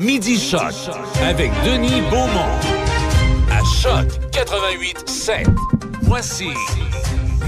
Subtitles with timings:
[0.00, 0.72] Midi Choc
[1.22, 2.48] avec Denis Beaumont.
[3.50, 5.46] À Choc 88 7.
[6.04, 6.48] Voici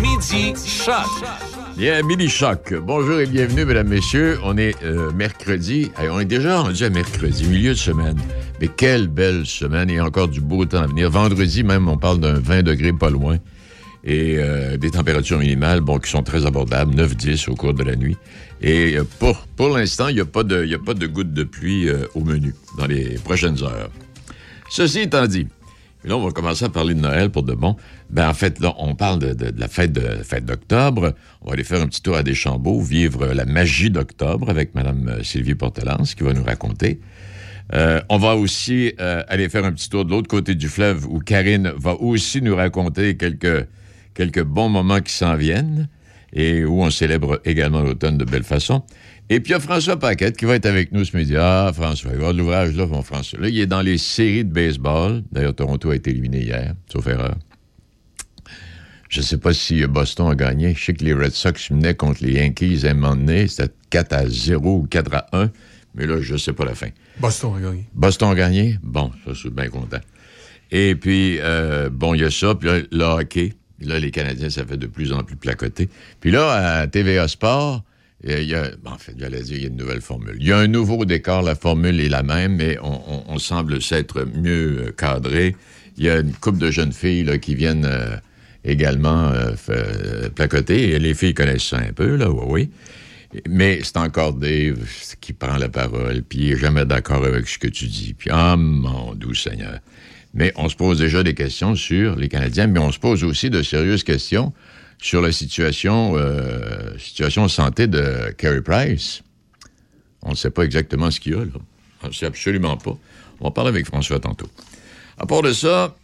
[0.03, 1.07] Midi Choc.
[1.79, 2.75] Bien, Midi Choc.
[2.75, 4.39] Bonjour et bienvenue, mesdames, messieurs.
[4.45, 5.91] On est euh, mercredi.
[5.99, 8.19] On est déjà rendu à mercredi, milieu de semaine.
[8.61, 11.09] Mais quelle belle semaine et encore du beau temps à venir.
[11.09, 13.39] Vendredi même, on parle d'un 20 degrés pas loin
[14.05, 17.95] et euh, des températures minimales bon, qui sont très abordables, 9-10 au cours de la
[17.97, 18.17] nuit.
[18.61, 21.45] Et euh, pour, pour l'instant, il n'y a, pas de- a pas de gouttes de
[21.45, 23.91] pluie euh, au menu dans les prochaines heures.
[24.71, 25.47] Ceci étant dit,
[26.05, 27.77] et là, on va commencer à parler de Noël pour de bon.
[28.11, 31.15] Ben, en fait, là, on parle de, de- la fête de fête d'octobre.
[31.43, 35.23] On va aller faire un petit tour à Deschambault, vivre la magie d'octobre avec Mme
[35.23, 36.99] Sylvie Portelance qui va nous raconter.
[38.11, 41.73] On va aussi aller faire un petit tour de l'autre côté du fleuve où Karine
[41.77, 43.67] va aussi nous raconter quelques,
[44.15, 45.89] quelques bons moments qui s'en viennent
[46.33, 48.83] et où on célèbre également l'automne de belle façon.
[49.29, 51.35] Et puis il y a François Paquette qui va être avec nous ce midi.
[51.37, 53.39] Ah, François, il va avoir de l'ouvrage là, mon François.
[53.41, 55.23] Là, il est dans les séries de baseball.
[55.33, 57.37] D'ailleurs, Toronto a été éliminé hier, sauf erreur.
[59.09, 60.75] Je ne sais pas si Boston a gagné.
[60.75, 63.47] Je sais que les Red Sox venaient contre les Yankees à un moment donné.
[63.47, 65.51] C'était 4 à 0 ou 4 à 1.
[65.95, 66.89] Mais là, je ne sais pas la fin.
[67.21, 67.87] Boston a gagné.
[67.93, 68.79] Boston a gagné?
[68.83, 70.01] Bon, ça, je suis bien content.
[70.71, 72.55] Et puis, euh, bon, il y a ça.
[72.55, 73.53] Puis là, le hockey.
[73.87, 75.89] Là, les Canadiens, ça fait de plus en plus placoter.
[76.21, 77.83] Puis là, à TVA Sport,
[78.29, 80.37] euh, il y a, en dire, il y a une nouvelle formule.
[80.39, 84.25] Il y a un nouveau décor, la formule est la même, mais on, semble s'être
[84.25, 85.57] mieux euh, cadré.
[85.97, 88.17] Il y a une couple de jeunes filles qui viennent euh,
[88.65, 89.33] également
[90.37, 90.99] placoter.
[90.99, 92.71] Les filles connaissent ça un peu, là, oui, oui.
[93.49, 94.79] Mais c'est encore Dave
[95.21, 98.15] qui prend la parole, puis il n'est jamais d'accord avec ce que tu dis.
[98.17, 99.81] Puis, ah, mon doux Seigneur.
[100.35, 103.51] Mais on se pose déjà des questions sur les Canadiens, mais on se pose aussi
[103.51, 104.53] de sérieuses questions
[104.99, 109.23] sur la situation, euh, situation santé de Carey Price.
[110.23, 111.51] On ne sait pas exactement ce qu'il y a, là.
[112.03, 112.97] On ne sait absolument pas.
[113.41, 114.49] On va parler avec François tantôt.
[115.19, 115.97] À part de ça,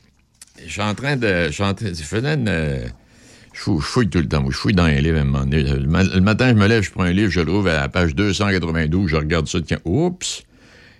[0.64, 1.50] je suis en train de.
[1.50, 4.44] Je, fouille, je fouille tout le temps.
[4.50, 5.62] Je fouille dans un livre à un moment donné.
[5.62, 7.80] Le, ma- le matin, je me lève, je prends un livre, je le trouve à
[7.80, 10.42] la page 292, je regarde ça, tiens, oups!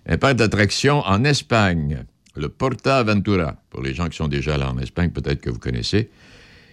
[0.09, 2.05] Un parc d'attractions en Espagne,
[2.39, 3.57] le Porta Aventura.
[3.71, 6.11] Pour les gens qui sont déjà allés en Espagne, peut-être que vous connaissez.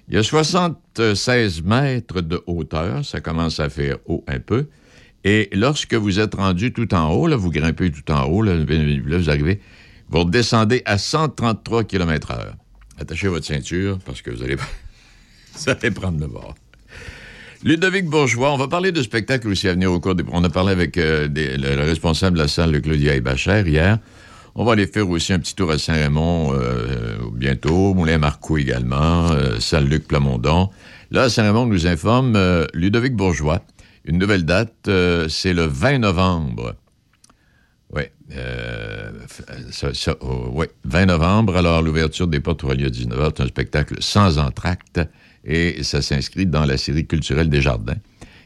[0.08, 4.68] Il y a 76 mètres de hauteur, ça commence à faire haut un peu.
[5.24, 8.56] Et lorsque vous êtes rendu tout en haut, là, vous grimpez tout en haut, là,
[8.56, 9.60] là, vous arrivez,
[10.10, 12.54] vous redescendez à 133 km h
[13.00, 14.56] Attachez votre ceinture parce que vous allez,
[15.56, 16.54] vous allez prendre le bord.
[17.64, 20.24] Ludovic Bourgeois, on va parler de spectacle aussi à venir au cours des...
[20.32, 23.98] On a parlé avec euh, le responsable de la salle, le Claudia Ebacher, hier.
[24.58, 29.60] On va aller faire aussi un petit tour à Saint-Raymond euh, bientôt, Moulin-Marcoux également, euh,
[29.60, 30.70] salle Luc Plamondon.
[31.12, 33.62] Là, Saint-Raymond nous informe euh, Ludovic Bourgeois.
[34.06, 36.76] Une nouvelle date, euh, c'est le 20 novembre.
[37.94, 39.12] Oui, euh,
[39.72, 41.58] ça, ça, oh, ouais, 20 novembre.
[41.58, 43.34] Alors, l'ouverture des portes aura lieu à 19h.
[43.36, 45.02] C'est un spectacle sans entracte
[45.44, 47.98] et ça s'inscrit dans la série culturelle des Jardins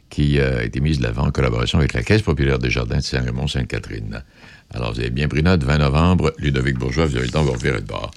[0.10, 2.98] qui euh, a été mise de l'avant en collaboration avec la Caisse populaire des Jardins
[2.98, 4.24] de Saint-Raymond-Sainte-Catherine.
[4.72, 7.48] Alors, vous avez bien pris note, 20 novembre, Ludovic Bourgeois, vous avez le temps de
[7.48, 8.12] vous revirer de bord.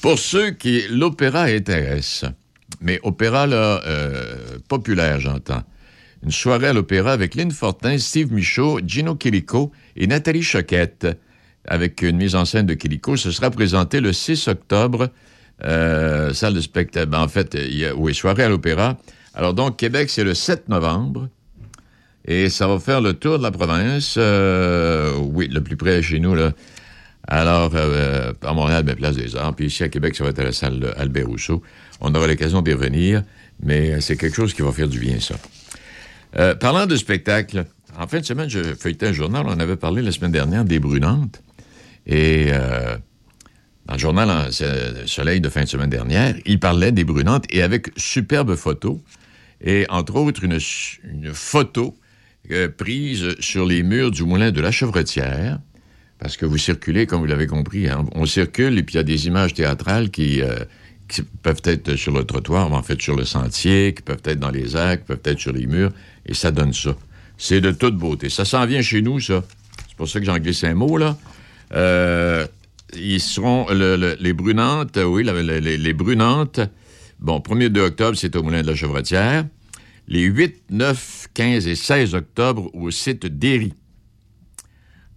[0.00, 0.86] Pour ceux qui...
[0.88, 2.24] L'opéra intéresse,
[2.80, 5.62] mais opéra, là, euh, populaire, j'entends.
[6.22, 11.06] Une soirée à l'opéra avec Lynn Fortin, Steve Michaud, Gino Quilico et Nathalie Choquette,
[11.66, 13.16] avec une mise en scène de Quilico.
[13.16, 15.10] Ce sera présenté le 6 octobre,
[15.64, 17.06] euh, salle de spectacle.
[17.06, 17.58] Ben, en fait,
[17.96, 18.96] oui, soirée à l'opéra.
[19.34, 21.28] Alors donc, Québec, c'est le 7 novembre.
[22.26, 24.14] Et ça va faire le tour de la province.
[24.16, 26.52] euh, oui, le plus près chez nous, là.
[27.26, 29.54] Alors, euh, à Montréal, ben, Place des Arts.
[29.54, 31.62] Puis ici, à Québec, ça va être à la salle Albert Rousseau.
[32.00, 33.22] On aura l'occasion d'y revenir,
[33.62, 35.36] mais c'est quelque chose qui va faire du bien, ça.
[36.38, 37.64] Euh, parlant de spectacle,
[37.98, 39.44] en fin de semaine, je feuilletais un journal.
[39.46, 41.42] On avait parlé la semaine dernière des Brunantes.
[42.06, 42.96] Et euh,
[43.86, 44.52] dans le journal
[45.06, 49.02] Soleil de fin de semaine dernière, il parlait des Brunantes et avec superbe photo.
[49.62, 51.96] Et entre autres, une photo
[52.76, 55.58] prise sur les murs du moulin de la Chevretière.
[56.18, 59.00] Parce que vous circulez, comme vous l'avez compris, hein, on circule et puis il y
[59.00, 60.56] a des images théâtrales qui, euh,
[61.08, 64.50] qui peuvent être sur le trottoir, en fait sur le sentier, qui peuvent être dans
[64.50, 65.90] les airs, qui peuvent être sur les murs,
[66.24, 66.96] et ça donne ça.
[67.36, 68.30] C'est de toute beauté.
[68.30, 69.42] Ça s'en vient chez nous, ça.
[69.88, 71.16] C'est pour ça que j'en glisse un mot, là.
[71.74, 72.46] Euh,
[72.96, 76.60] ils seront le- le- les brunantes, oui, les, les brunantes.
[77.18, 79.44] Bon, 1er 2 octobre, c'est au Moulin de la Chevretière.
[80.06, 83.72] Les 8, 9, 15 et 16 octobre au site d'Éry.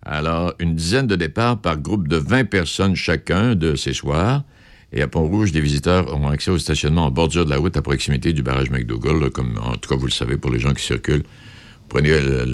[0.01, 4.43] Alors, une dizaine de départs par groupe de 20 personnes chacun de ces soirs.
[4.93, 7.81] Et à Pont-Rouge, des visiteurs auront accès au stationnement en bordure de la route à
[7.81, 10.83] proximité du barrage McDougall, comme en tout cas vous le savez pour les gens qui
[10.83, 11.23] circulent
[11.87, 12.45] prenez le,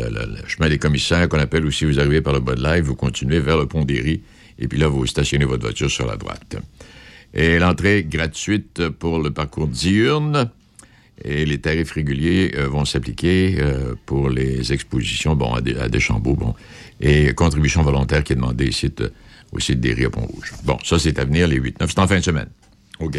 [0.48, 3.40] chemin des commissaires qu'on appelle aussi, vous arrivez par le bas de l'air, vous continuez
[3.40, 4.22] vers le pont d'Éry,
[4.60, 6.58] et puis là, vous stationnez votre voiture sur la droite.
[7.34, 10.52] Et l'entrée gratuite pour le parcours diurne.
[11.22, 15.88] Et les tarifs réguliers euh, vont s'appliquer euh, pour les expositions bon, à, des, à.
[16.20, 16.56] Bon,
[17.00, 19.10] et contribution volontaire qui est demandée ici, euh,
[19.52, 20.54] au site d'Éry à Pont-Rouge.
[20.64, 21.74] Bon, ça, c'est à venir les 8-9.
[21.88, 22.50] C'est en fin de semaine.
[23.00, 23.18] OK.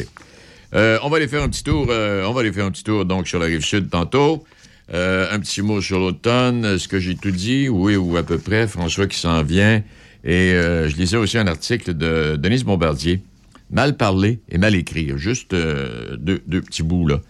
[0.73, 1.87] On va aller faire un petit tour.
[1.88, 4.44] on va faire un tour donc sur la rive sud tantôt.
[4.93, 6.64] Un petit mot sur l'automne.
[6.64, 7.69] Est-ce que j'ai tout dit?
[7.69, 8.67] Oui, ou à peu près.
[8.67, 9.85] François qui s'en vient.
[10.25, 13.23] Et je lisais aussi un article de Denise Bombardier.
[13.70, 15.17] Mal parler et mal écrire.
[15.17, 17.20] Juste deux petits bouts, là.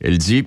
[0.00, 0.44] Elle dit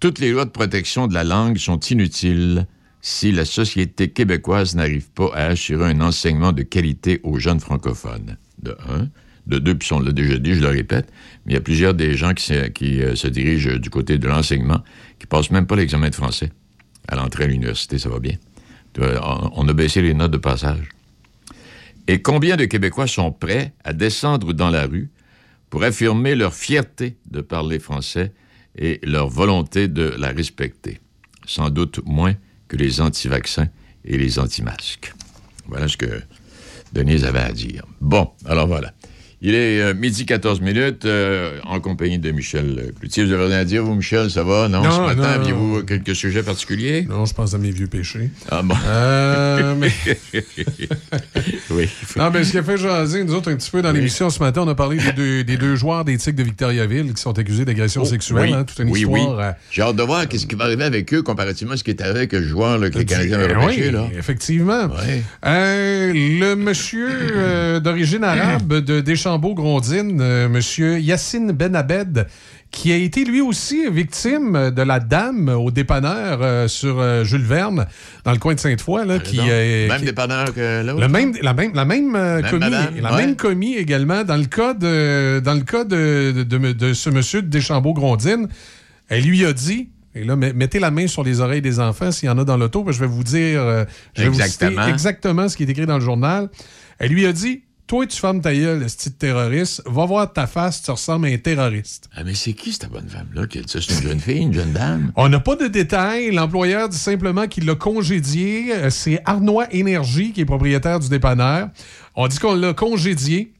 [0.00, 2.66] Toutes les lois de protection de la langue sont inutiles
[3.00, 8.36] si la société québécoise n'arrive pas à assurer un enseignement de qualité aux jeunes francophones.
[8.60, 9.08] De un.
[9.46, 11.12] De deux, puis on l'a déjà dit, je le répète,
[11.44, 14.82] mais il y a plusieurs des gens qui, se, euh, dirigent du côté de l'enseignement
[15.20, 16.50] qui passent même pas l'examen de français.
[17.06, 18.34] À l'entrée à l'université, ça va bien.
[18.98, 20.88] On a baissé les notes de passage.
[22.08, 25.10] Et combien de Québécois sont prêts à descendre dans la rue
[25.70, 28.32] pour affirmer leur fierté de parler français
[28.76, 31.00] et leur volonté de la respecter?
[31.46, 32.34] Sans doute moins
[32.68, 33.68] que les anti-vaccins
[34.04, 35.14] et les anti-masques.
[35.66, 36.22] Voilà ce que
[36.92, 37.84] Denise avait à dire.
[38.00, 38.92] Bon, alors voilà.
[39.42, 43.22] Il est euh, midi 14 minutes, euh, en compagnie de Michel Cloutier.
[43.26, 44.66] Vous avez rien à dire, vous, Michel, ça va?
[44.68, 47.06] Non, Non, ce matin, aviez-vous quelques sujets particuliers?
[47.06, 48.30] Non, je pense à mes vieux péchés.
[48.50, 48.74] Ah bon.
[48.86, 49.92] Euh, mais,
[51.70, 51.88] oui.
[52.16, 54.38] non, mais ce qui a fait jaser, nous autres, un petit peu dans l'émission ce
[54.40, 57.38] matin, on a parlé des deux, des deux joueurs des Tigres de Victoriaville qui sont
[57.38, 58.40] accusés d'agression sexuelle.
[58.40, 59.36] oui, hein, toute une oui, histoire.
[59.38, 59.44] oui.
[59.70, 62.00] J'ai hâte de voir qu'est-ce qui va arriver avec eux comparativement à ce qui est
[62.00, 64.08] arrivé avec le joueur là, que les Canadiens repêché, oui, là.
[64.18, 64.88] effectivement.
[65.44, 72.26] Le monsieur d'origine arabe de Deschambault-Grondines, euh, monsieur Yassine Ben Abed,
[72.70, 77.42] qui a été lui aussi victime de la dame au dépanneur euh, sur euh, Jules
[77.42, 77.86] Verne,
[78.24, 81.00] dans le coin de Sainte-Foy, là, qui, euh, même qui- dépanneur que l'autre.
[81.00, 83.16] le même, la même, la même, euh, Même commis, madame, la ouais.
[83.26, 87.10] même commis également dans le cas de, dans le cas de, de, de- de ce
[87.10, 88.46] monsieur de Deschambault-Grondines.
[89.08, 92.12] Elle lui a dit, et là, met- mettez la main sur les oreilles des enfants
[92.12, 93.60] s'il y en a dans l'auto, je vais vous dire,
[94.14, 94.82] je vais vous Exactement.
[94.82, 96.48] citer exactement ce qui est écrit dans le journal.
[96.98, 100.46] Elle lui a dit, toi, tu fermes ta gueule, le style terroriste, va voir ta
[100.46, 102.08] face, tu ressembles à un terroriste.
[102.16, 103.80] Ah, mais c'est qui cette bonne femme-là qui a dit ça?
[103.80, 105.12] C'est une jeune fille, une jeune dame?
[105.16, 106.32] On n'a pas de détails.
[106.32, 108.72] L'employeur dit simplement qu'il l'a congédié.
[108.74, 111.68] Euh, C'est Arnois Énergie qui est propriétaire du dépanneur.
[112.14, 113.52] On dit qu'on l'a congédié.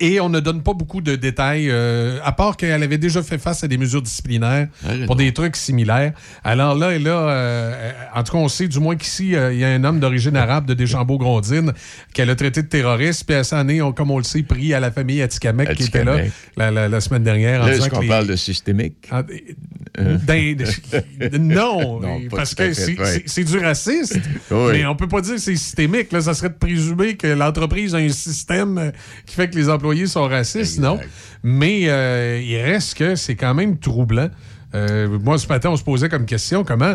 [0.00, 3.38] Et on ne donne pas beaucoup de détails, euh, à part qu'elle avait déjà fait
[3.38, 6.12] face à des mesures disciplinaires Ah, pour des trucs similaires.
[6.44, 9.58] Alors là, et là, euh, en tout cas, on sait du moins qu'ici, euh, il
[9.60, 11.72] y a un homme d'origine arabe de Deschambault-Grondines
[12.14, 14.74] qu'elle a traité de terroriste, puis à sa année, on, comme on le sait, pris
[14.74, 16.18] à la famille Atikamek qui était là
[16.56, 17.64] la, la- la semaine dernière.
[17.64, 19.08] Là, est-ce qu'on les- parle de systémique?
[19.10, 19.22] ah,
[21.38, 23.22] non, Non, parce que c'est ouais.
[23.26, 24.20] c'est- du racisme.
[24.50, 24.72] Oui.
[24.72, 26.12] Mais on peut pas dire que c'est systémique.
[26.12, 28.90] Là, ça serait de présumer que l'entreprise a un système euh,
[29.26, 30.82] qui fait que les employés sont racistes, Exact.
[30.82, 31.00] non.
[31.42, 34.30] Mais euh, il reste que c'est quand même troublant.
[34.74, 36.94] Euh, moi, ce matin, on se posait comme question comment.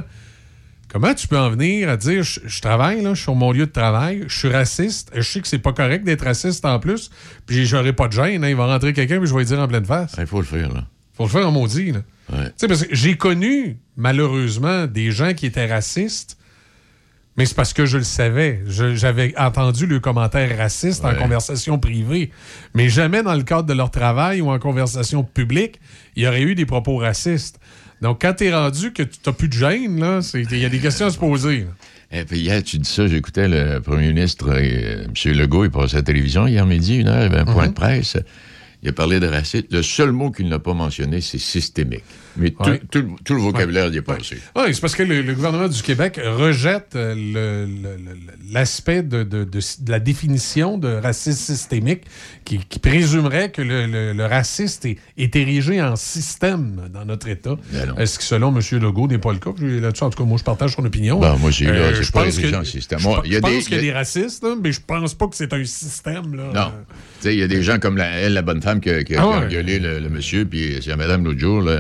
[0.90, 3.52] Comment tu peux en venir à dire je, je travaille, là, je suis sur mon
[3.52, 6.80] lieu de travail, je suis raciste, je sais que c'est pas correct d'être raciste en
[6.80, 7.12] plus,
[7.46, 9.60] puis j'aurai pas de gêne, hein, il va rentrer quelqu'un puis je vais lui dire
[9.60, 10.16] en pleine face.
[10.18, 10.86] Il faut le faire, là.
[11.14, 12.00] Faut le faire en maudit, là.
[12.32, 12.46] Ouais.
[12.46, 16.37] Tu sais, parce que j'ai connu, malheureusement, des gens qui étaient racistes,
[17.38, 18.62] mais c'est parce que je le savais.
[18.68, 22.32] J'avais entendu le commentaire raciste en conversation privée,
[22.74, 25.80] mais jamais dans le cadre de leur travail ou en conversation publique,
[26.16, 27.60] il y aurait eu des propos racistes.
[28.02, 31.08] Donc, quand t'es rendu que tu n'as plus de gêne, il y a des questions
[31.08, 31.62] à se poser.
[31.62, 32.20] là.
[32.20, 35.34] Et puis hier, tu dis ça, j'écoutais le premier ministre, euh, M.
[35.34, 37.54] Legault, il passait à la télévision hier midi, une heure, il y avait un Mhm.
[37.54, 38.18] point de presse.
[38.84, 39.66] Il a parlé de racisme.
[39.72, 42.04] Le seul mot qu'il n'a pas mentionné, c'est systémique.
[42.38, 42.82] Mais tout, Ouais.
[42.92, 44.38] tout le- tout le vocabulaire y est passé.
[44.56, 47.66] Oui, c'est parce que le, le gouvernement du Québec rejette euh,
[48.52, 52.04] l'aspect de, de- de- de la définition de racisme systémique
[52.46, 57.28] qui, qui présumerait que le, le- le raciste est, est érigé en système dans notre
[57.28, 57.56] État.
[57.72, 57.94] Ben.
[57.98, 58.62] Est-ce que selon M.
[58.82, 59.52] Legault n'est pas le cas?
[59.60, 61.20] Là-dessus, en tout cas, moi, je partage son opinion.
[61.20, 61.56] Ben, moi là,
[61.96, 63.00] c'est je pas pense érigé en système.
[63.00, 65.28] Je, il y a pense qu'il y a des racistes, là, mais je pense pas
[65.28, 66.36] que c'est un système.
[66.36, 66.52] Là.
[66.54, 66.72] Non.
[67.26, 69.22] Il y a des gens comme la, elle, la bonne femme qui a, qui a-
[69.22, 69.46] Ah qui a ouais.
[69.48, 71.80] engueulé le, le monsieur, puis c'est la madame l'autre jour, là,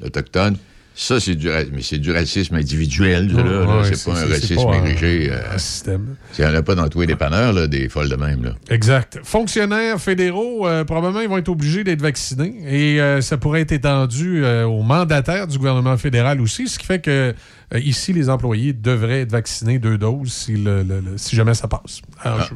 [0.00, 0.56] l'autochtone.
[1.00, 3.78] Ça, c'est du, mais c'est du racisme individuel, ça, là, là.
[3.82, 5.30] Ouais, c'est pas un racisme érigé.
[5.30, 6.16] euh, système.
[6.36, 8.42] Il n'y en a pas dans tous les dépanneurs, là, des folles de même.
[8.42, 8.54] Là.
[8.68, 9.20] Exact.
[9.22, 13.70] Fonctionnaires fédéraux, euh, probablement, ils vont être obligés d'être vaccinés et euh, ça pourrait être
[13.70, 17.32] étendu euh, aux mandataires du gouvernement fédéral aussi, ce qui fait que
[17.74, 21.54] euh, ici, les employés devraient être vaccinés deux doses si, le- le- le- si jamais
[21.54, 22.00] ça passe.
[22.24, 22.54] Alors, je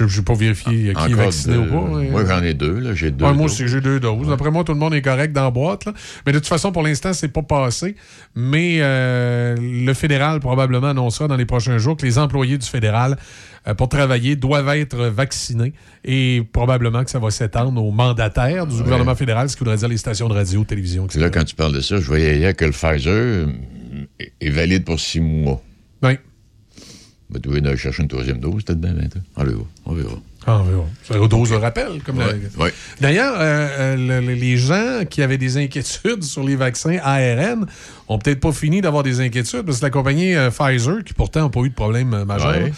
[0.00, 1.80] n'ai pas vérifié euh, qui est vacciné ou pas.
[2.10, 2.78] Moi, j'en ai deux.
[2.78, 2.94] là.
[2.94, 3.24] J'ai deux.
[3.24, 4.30] Ouais, moi aussi, j'ai deux doses.
[4.32, 5.84] Après moi, tout le monde est correct dans la boîte.
[5.84, 5.92] là.
[6.26, 7.94] Mais de toute façon, pour l'instant, c'est pas passé,
[8.34, 13.16] mais euh, le fédéral probablement annoncera dans les prochains jours que les employés du fédéral
[13.68, 15.72] euh, pour travailler doivent être vaccinés
[16.04, 19.88] et probablement que ça va s'étendre aux mandataires du gouvernement fédéral, ce qui voudrait dire
[19.88, 21.20] les stations de radio, télévision, etc.
[21.20, 23.46] Là, quand tu parles de ça, je voyais hier que le Pfizer
[24.18, 25.62] est- est valide pour six mois.
[26.02, 26.12] Oui.
[27.32, 29.22] Ben, tu veux aller chercher une troisième dose, peut-être bien, maintenant.
[29.36, 29.60] On verra.
[29.86, 30.10] On verra.
[30.44, 30.82] Ah, oui, oui.
[31.04, 32.02] C'est une dose de rappel.
[32.04, 32.74] Comme la- Ouais, ouais.
[33.00, 37.66] D'ailleurs, euh, euh, le- le- les gens qui avaient des inquiétudes sur les vaccins ARN
[38.08, 41.44] ont peut-être pas fini d'avoir des inquiétudes parce que la compagnie euh, Pfizer, qui pourtant
[41.44, 42.72] n'a pas eu de problème majeur, Ouais.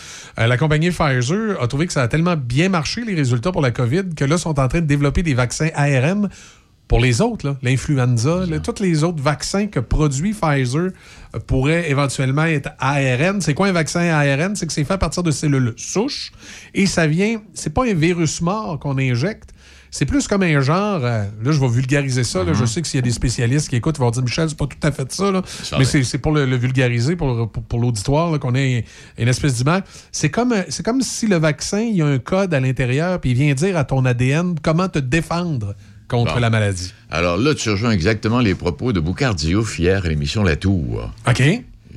[0.47, 3.71] la compagnie Pfizer a trouvé que ça a tellement bien marché, les résultats pour la
[3.71, 6.29] COVID, que là, sont en train de développer des vaccins ARN
[6.89, 10.91] pour les autres, l'influenza, tous les autres vaccins que produit Pfizer
[11.35, 13.41] euh, pourraient éventuellement être ARN.
[13.41, 14.55] C'est quoi un vaccin ARN?
[14.55, 16.33] C'est que c'est fait à partir de cellules souches
[16.75, 19.51] et ça vient, c'est pas un virus mort qu'on injecte,
[19.91, 22.89] c'est plus comme un genre, euh, là je vais vulgariser ça, là, je sais que
[22.89, 24.91] s'il y a des spécialistes qui écoutent, ils vont dire Michel, c'est pas tout à
[24.91, 25.41] fait ça, là.
[25.79, 28.85] Mais c'est pour le, le vulgariser, pour, pour, pour l'auditoire, qu'on ait
[29.19, 29.83] une espèce d'image.
[30.11, 33.21] C'est comme, euh, c'est comme si le vaccin, il y a un code à l'intérieur,
[33.21, 35.77] puis il vient dire à ton ADN comment te défendre
[36.09, 36.41] contre Bon.
[36.41, 36.93] la maladie.
[37.11, 41.11] Alors là, tu rejoins exactement les propos de Boucard Diouf hier à l'émission La Tour.
[41.29, 41.43] OK?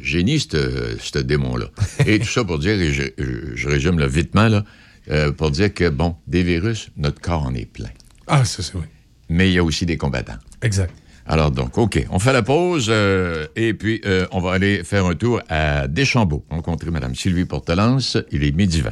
[0.01, 1.65] Génie, ce démon-là.
[2.05, 4.63] Et tout ça pour dire, et je, je- je résume là, vitement, là,
[5.09, 7.89] euh, pour dire que, bon, des virus, notre corps en est plein.
[8.27, 8.83] Ah, c'est c'est oui.
[9.29, 10.37] Mais il y a aussi des combattants.
[10.61, 10.93] Exact.
[11.25, 15.05] Alors donc, OK, on fait la pause euh, et puis euh, on va aller faire
[15.05, 18.17] un tour à Deschambault, rencontrer Mme Sylvie Portelance.
[18.31, 18.91] Il est midi 20.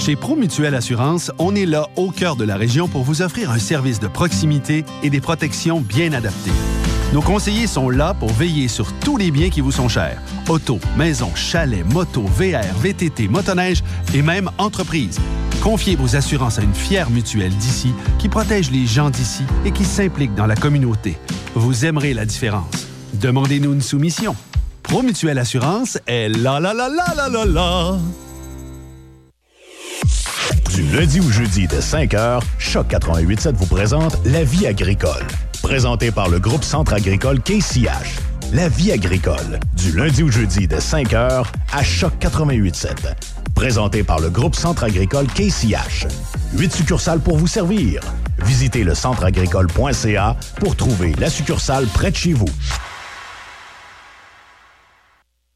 [0.00, 3.58] Chez Promutuelle Assurance, on est là au cœur de la région pour vous offrir un
[3.58, 6.50] service de proximité et des protections bien adaptées.
[7.12, 10.18] Nos conseillers sont là pour veiller sur tous les biens qui vous sont chers.
[10.48, 15.18] Auto, maison, chalet, moto, VR, VTT, motoneige et même entreprise.
[15.62, 19.84] Confiez vos assurances à une fière mutuelle d'ici qui protège les gens d'ici et qui
[19.84, 21.18] s'implique dans la communauté.
[21.54, 22.88] Vous aimerez la différence.
[23.12, 24.34] Demandez-nous une soumission.
[24.82, 27.98] Promutuelle Assurance est la la la la la la la.
[30.74, 35.26] Du lundi au jeudi de 5h, Choc 88.7 vous présente La vie agricole.
[35.62, 38.20] Présenté par le groupe Centre agricole KCH.
[38.52, 39.58] La vie agricole.
[39.76, 42.88] Du lundi au jeudi de 5h à Choc 88.7.
[43.54, 46.06] Présenté par le groupe Centre agricole KCH.
[46.56, 48.00] Huit succursales pour vous servir.
[48.44, 52.48] Visitez le centreagricole.ca pour trouver la succursale près de chez vous.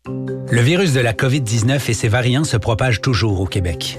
[0.07, 3.99] Le virus de la COVID-19 et ses variants se propagent toujours au Québec.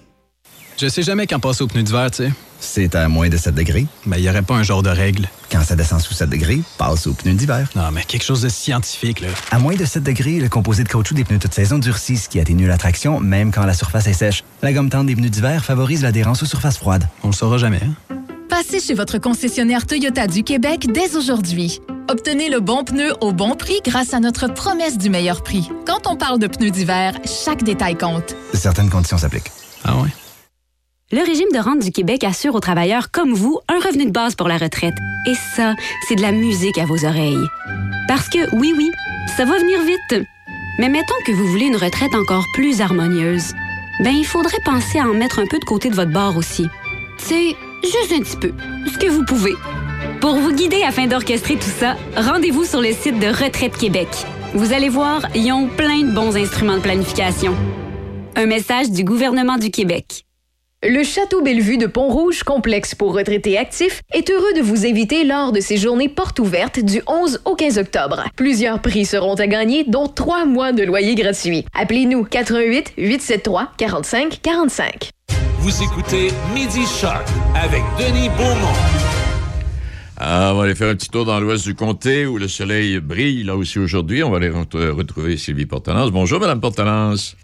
[0.77, 2.31] Je sais jamais quand passer au pneu d'hiver, tu sais.
[2.59, 3.87] C'est à moins de 7 degrés.
[4.05, 5.27] Mais il n'y aurait pas un genre de règle.
[5.51, 7.67] Quand ça descend sous 7 degrés, passe aux pneus d'hiver.
[7.75, 9.27] Non, mais quelque chose de scientifique, là.
[9.51, 12.29] À moins de 7 degrés, le composé de caoutchouc des pneus toute saison durcit, ce
[12.29, 14.43] qui atténue la traction, même quand la surface est sèche.
[14.61, 17.07] La gomme tendre des pneus d'hiver favorise l'adhérence aux surfaces froides.
[17.23, 18.15] On le saura jamais, hein?
[18.49, 21.79] Passez chez votre concessionnaire Toyota du Québec dès aujourd'hui.
[22.09, 25.69] Obtenez le bon pneu au bon prix grâce à notre promesse du meilleur prix.
[25.87, 28.35] Quand on parle de pneus d'hiver, chaque détail compte.
[28.53, 29.51] Certaines conditions s'appliquent.
[29.83, 30.09] Ah ouais?
[31.13, 34.35] Le régime de rente du Québec assure aux travailleurs comme vous un revenu de base
[34.35, 34.93] pour la retraite.
[35.27, 35.75] Et ça,
[36.07, 37.47] c'est de la musique à vos oreilles.
[38.07, 38.89] Parce que, oui, oui,
[39.35, 40.25] ça va venir vite.
[40.79, 43.53] Mais mettons que vous voulez une retraite encore plus harmonieuse.
[44.01, 46.67] Ben, il faudrait penser à en mettre un peu de côté de votre bord aussi.
[47.17, 48.53] C'est juste un petit peu.
[48.87, 49.55] Ce que vous pouvez.
[50.21, 54.07] Pour vous guider afin d'orchestrer tout ça, rendez-vous sur le site de Retraite Québec.
[54.53, 57.53] Vous allez voir, ils ont plein de bons instruments de planification.
[58.37, 60.23] Un message du gouvernement du Québec.
[60.83, 65.51] Le Château Bellevue de Pont-Rouge, complexe pour retraités actifs, est heureux de vous inviter lors
[65.51, 68.23] de ses journées portes ouvertes du 11 au 15 octobre.
[68.35, 71.65] Plusieurs prix seront à gagner, dont trois mois de loyer gratuit.
[71.75, 75.09] Appelez-nous 88 873 45 45.
[75.59, 77.27] Vous écoutez Midi Shark
[77.63, 78.73] avec Denis Beaumont.
[80.17, 82.99] Ah, on va aller faire un petit tour dans l'ouest du comté où le soleil
[82.99, 84.23] brille là aussi aujourd'hui.
[84.23, 86.09] On va aller ret- retrouver Sylvie Portelance.
[86.09, 87.35] Bonjour, Madame Portelance.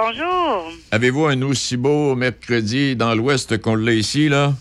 [0.00, 0.70] Bonjour.
[0.92, 4.52] Avez-vous un aussi beau mercredi dans l'Ouest qu'on l'a ici, là?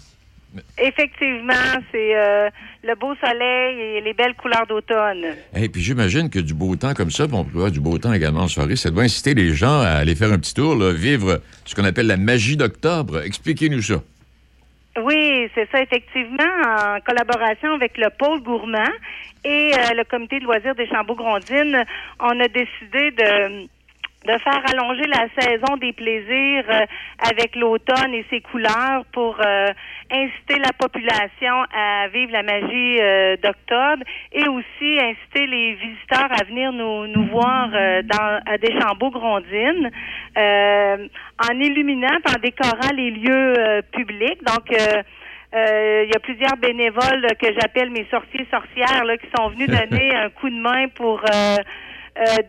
[0.80, 1.54] Effectivement,
[1.92, 2.50] c'est euh,
[2.84, 5.36] le beau soleil et les belles couleurs d'automne.
[5.56, 8.00] Et puis j'imagine que du beau temps comme ça, puis on peut avoir du beau
[8.00, 10.76] temps également en soirée, ça doit inciter les gens à aller faire un petit tour,
[10.76, 13.22] là, vivre ce qu'on appelle la magie d'octobre.
[13.22, 14.02] Expliquez-nous ça.
[15.04, 18.90] Oui, c'est ça, effectivement, en collaboration avec le pôle gourmand
[19.46, 21.86] et euh, le comité de loisirs des Chambeaux-Grondines,
[22.20, 23.68] on a décidé de
[24.28, 26.86] de faire allonger la saison des plaisirs euh,
[27.32, 29.68] avec l'automne et ses couleurs pour euh,
[30.12, 34.04] inciter la population à vivre la magie euh, d'octobre
[34.34, 39.90] et aussi inciter les visiteurs à venir nous, nous voir dans à Deschambault-Grondines
[40.36, 44.44] en illuminant, en décorant les lieux publics.
[44.44, 44.70] Donc
[45.54, 50.16] il y a plusieurs bénévoles que j'appelle mes sorciers sorcières là, qui sont venus donner
[50.16, 51.58] un coup de main pour euh,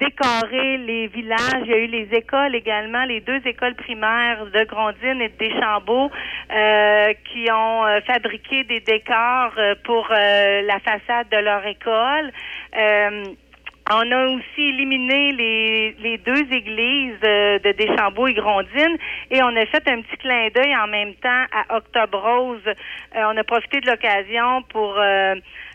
[0.01, 1.63] décorer les villages.
[1.65, 5.37] Il y a eu les écoles également, les deux écoles primaires de Grondine et de
[5.39, 6.11] Deschambault
[6.51, 9.53] euh, qui ont euh, fabriqué des décors
[9.85, 12.33] pour la façade de leur école.
[13.91, 18.99] On a aussi éliminé les, les deux églises de Deschambault et Grondine
[19.31, 22.75] et on a fait un petit clin d'œil en même temps à Octobre Rose.
[23.15, 25.01] on a profité de l'occasion pour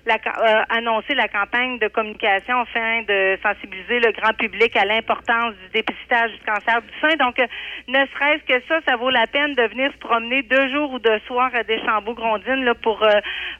[0.05, 5.53] la, euh, annoncer la campagne de communication afin de sensibiliser le grand public à l'importance
[5.55, 7.15] du dépistage du cancer du sein.
[7.17, 7.47] Donc, euh,
[7.87, 10.99] ne serait-ce que ça, ça vaut la peine de venir se promener deux jours ou
[10.99, 13.19] deux soirs à Deschambault-Grondines là, pour euh,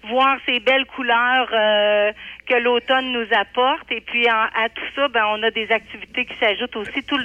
[0.10, 3.90] voir ces belles couleurs que l'automne nous apporte.
[3.92, 7.20] Et puis, à tout ça, ben, on a des activités qui s'ajoutent aussi tout,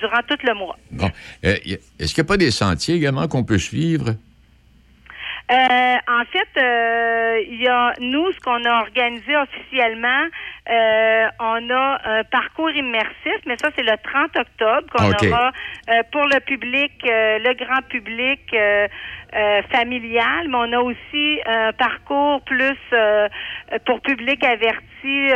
[0.00, 0.76] durant tout le mois.
[0.90, 1.10] Bon.
[1.42, 4.14] Est-ce qu'il n'y a pas des sentiers également qu'on peut suivre?
[5.50, 10.26] Euh, en fait, euh, il y a nous ce qu'on a organisé officiellement,
[10.70, 15.52] euh, on a un parcours immersif, mais ça c'est le 30 octobre qu'on aura
[16.12, 18.54] pour le public, le grand public
[19.70, 22.76] familial, mais on a aussi un parcours plus
[23.86, 25.28] pour public averti,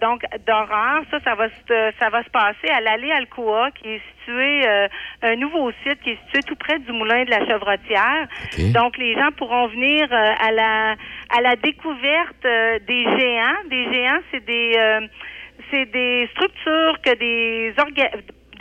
[0.00, 1.02] donc d'horreur.
[1.10, 4.66] Ça, ça va se, ça va se passer à l'allée Alcoa, qui est situé
[5.22, 8.26] un nouveau site qui est situé tout près du moulin de la Chevrotière.
[8.74, 10.94] Donc les gens pourront venir à la
[11.36, 13.62] à la découverte des géants.
[13.70, 15.00] Des géants, c'est des euh,
[15.70, 17.72] c'est des structures que des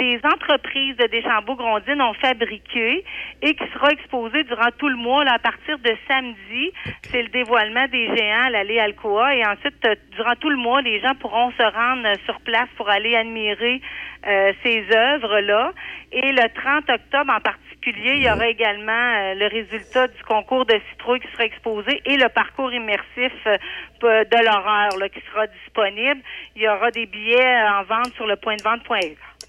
[0.01, 3.05] des entreprises de Deschambault-Grondines ont fabriquées
[3.43, 6.71] et qui sera exposée durant tout le mois à partir de samedi.
[7.03, 10.81] C'est le dévoilement des géants à l'allée Alcoa et ensuite euh, durant tout le mois
[10.81, 13.79] les gens pourront se rendre sur place pour aller admirer
[14.25, 15.71] euh, ces œuvres-là.
[16.11, 20.65] Et le 30 octobre en particulier, il y aura également euh, le résultat du concours
[20.65, 23.57] de citrouille qui sera exposé et le parcours immersif euh,
[24.01, 26.21] de l'horreur qui sera disponible.
[26.55, 28.63] Il y aura des billets en vente sur le point de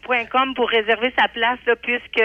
[0.07, 2.23] vente.com pour réserver sa place puisque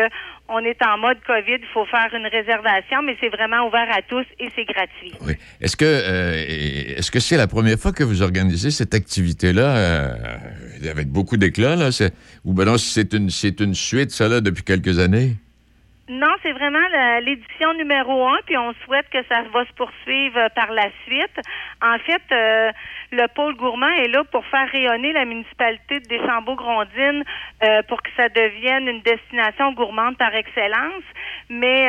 [0.50, 4.02] on est en mode COVID, il faut faire une réservation, mais c'est vraiment ouvert à
[4.02, 5.14] tous et c'est gratuit.
[5.22, 5.34] Oui.
[5.60, 10.16] Est-ce que euh, est-ce que c'est la première fois que vous organisez cette activité-là euh,
[10.90, 11.90] avec beaucoup d'éclat là,
[12.46, 15.36] ou ben non, c'est une c'est une suite ça là depuis quelques années?
[16.10, 16.88] Non, c'est vraiment
[17.22, 21.36] l'édition numéro un, puis on souhaite que ça va se poursuivre euh, par la suite.
[21.82, 22.72] En fait, euh,
[23.12, 27.24] le pôle gourmand est là pour faire rayonner la municipalité de Deschambault-Grondines
[27.64, 31.04] euh, pour que ça devienne une destination gourmande par excellence.
[31.50, 31.88] Mais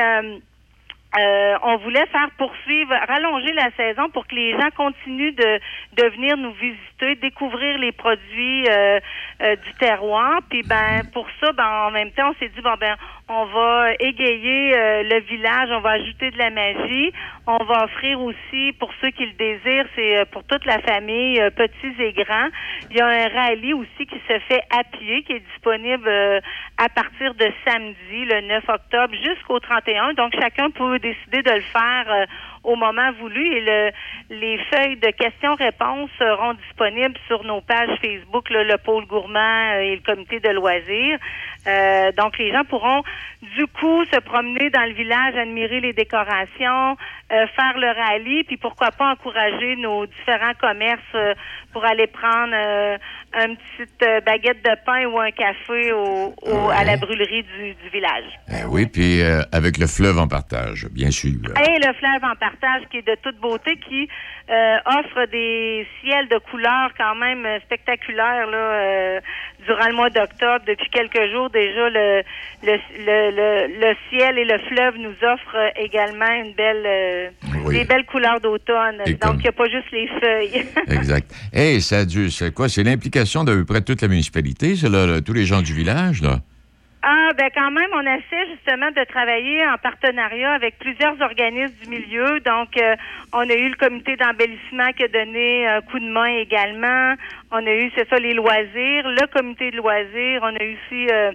[1.62, 5.60] on voulait faire poursuivre, rallonger la saison pour que les gens continuent de,
[5.94, 10.40] de venir nous visiter, découvrir les produits du terroir.
[10.48, 12.94] Puis ben pour ça, ben en même temps, on s'est dit bon ben
[13.28, 17.12] on va égayer euh, le village, on va ajouter de la magie.
[17.46, 21.38] On va offrir aussi, pour ceux qui le désirent, c'est euh, pour toute la famille,
[21.38, 22.48] euh, petits et grands.
[22.90, 26.08] Il y a un rallye aussi qui se fait à pied, qui est disponible
[26.78, 30.14] à partir de samedi, le 9 octobre, jusqu'au 31.
[30.14, 32.26] Donc, chacun peut décider de le faire
[32.64, 33.90] au moment voulu et le,
[34.30, 40.02] les feuilles de questions-réponses seront disponibles sur nos pages Facebook, le pôle gourmand et le
[40.02, 41.18] comité de loisirs.
[41.66, 43.02] Euh, donc, les gens pourront
[43.42, 46.96] du coup se promener dans le village, admirer les décorations,
[47.32, 51.34] euh, faire le rallye, puis pourquoi pas encourager nos différents commerces euh,
[51.72, 52.54] pour aller prendre
[53.34, 56.34] une petite baguette de pain ou un café au,
[56.70, 58.24] à la brûlerie du, du village.
[58.50, 61.30] Eh oui, puis avec le fleuve en partage, bien sûr.
[61.30, 64.08] Et le fleuve en partage qui est de toute beauté, qui
[64.86, 69.20] offre des ciels de couleurs quand même spectaculaires là,
[69.66, 70.64] durant le mois d'octobre.
[70.66, 72.22] Depuis quelques jours déjà, le,
[72.62, 77.30] le, le, le, ciel et le fleuve nous offrent également une belle, euh,
[77.70, 78.98] des belles couleurs d'automne.
[79.20, 80.66] Donc, il n'y a pas juste les feuilles.
[80.96, 81.32] exact.
[81.52, 82.68] Hey, ça a dû, c'est quoi?
[82.68, 86.22] C'est l'implication de peu près toute la municipalité, c'est là, tous les gens du village,
[86.22, 86.38] là?
[87.02, 91.90] Ah, ben quand même, on essaie justement de travailler en partenariat avec plusieurs organismes du
[91.90, 92.40] milieu.
[92.40, 92.96] Donc, euh,
[93.32, 97.14] on a eu le comité d'embellissement qui a donné un coup de main également.
[97.52, 100.40] On a eu, c'est ça, les loisirs, le comité de loisirs.
[100.42, 101.30] On a eu aussi euh,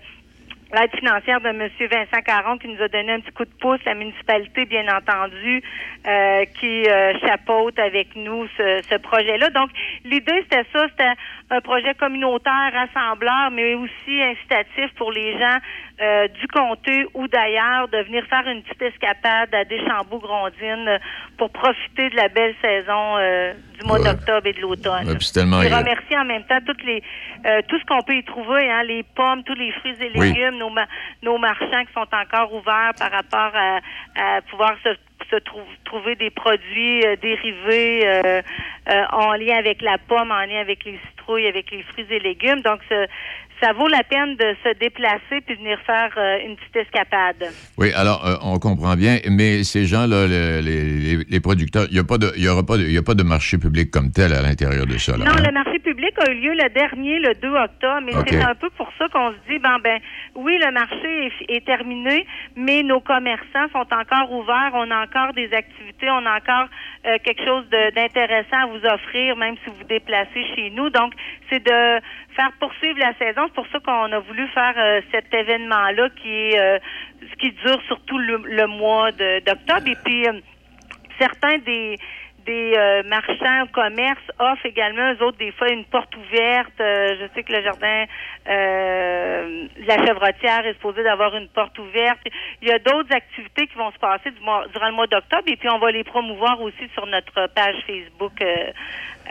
[0.73, 1.69] l'aide financière de M.
[1.79, 5.61] Vincent Caron qui nous a donné un petit coup de pouce, la municipalité, bien entendu,
[6.05, 9.49] euh, qui euh, chapeaute avec nous ce, ce projet-là.
[9.51, 9.69] Donc,
[10.03, 11.13] l'idée, c'était ça, c'était
[11.49, 15.57] un projet communautaire, rassembleur, mais aussi incitatif pour les gens
[16.01, 20.97] euh, du comté ou d'ailleurs de venir faire une petite escapade à Deschambault-Grondines euh,
[21.37, 24.05] pour profiter de la belle saison euh, du mois Ouais.
[24.09, 25.07] d'octobre et de l'automne.
[25.07, 27.03] Ouais, Je remercie en même temps toutes les
[27.45, 30.27] euh, tout ce qu'on peut y trouver, hein, les pommes, tous les fruits et Oui.
[30.33, 30.87] légumes, nos, ma-
[31.21, 33.79] nos marchands qui sont encore ouverts par rapport à,
[34.15, 34.89] à pouvoir se,
[35.29, 38.41] se trou- trouver des produits euh, dérivés euh,
[38.89, 40.99] euh, en lien avec la pomme, en lien avec les
[41.47, 42.61] avec les fruits et légumes.
[42.61, 43.07] Donc, ce-
[43.61, 47.43] ça vaut la peine de se déplacer puis venir faire euh, une petite escapade.
[47.77, 50.83] Oui, alors, euh, on comprend bien, mais ces gens-là, le- les,
[51.17, 53.03] les- les producteurs, il n'y a pas de, il y aura pas de, y a
[53.03, 55.25] pas de marché public comme tel à l'intérieur de ça, là.
[55.25, 55.43] Non, hein?
[55.45, 58.69] le marché public a eu lieu le dernier, le 2 octobre, mais c'est un peu
[58.71, 59.99] pour ça qu'on se dit, ben, ben,
[60.35, 65.33] oui, le marché est, est terminé, mais nos commerçants sont encore ouverts, on a encore
[65.33, 66.67] des activités, on a encore
[67.05, 70.89] euh, quelque chose d'intéressant à vous offrir, même si vous vous déplacez chez nous.
[70.89, 71.13] Donc,
[71.49, 71.99] c'est de
[72.35, 73.42] faire poursuivre la saison.
[73.47, 76.79] C'est pour ça qu'on a voulu faire euh, cet événement-là qui euh,
[77.39, 79.87] qui dure surtout le, le mois d'octobre.
[79.87, 80.33] Et puis, euh,
[81.19, 81.97] certains des
[82.45, 86.73] des euh, marchands commerces offrent également eux autres des fois une porte ouverte.
[86.79, 88.05] Euh, je sais que le jardin
[88.49, 92.19] euh, la chevrotière est supposé d'avoir une porte ouverte.
[92.61, 95.43] Il y a d'autres activités qui vont se passer du mois- durant le mois d'octobre
[95.47, 98.71] et puis on va les promouvoir aussi sur notre page Facebook euh,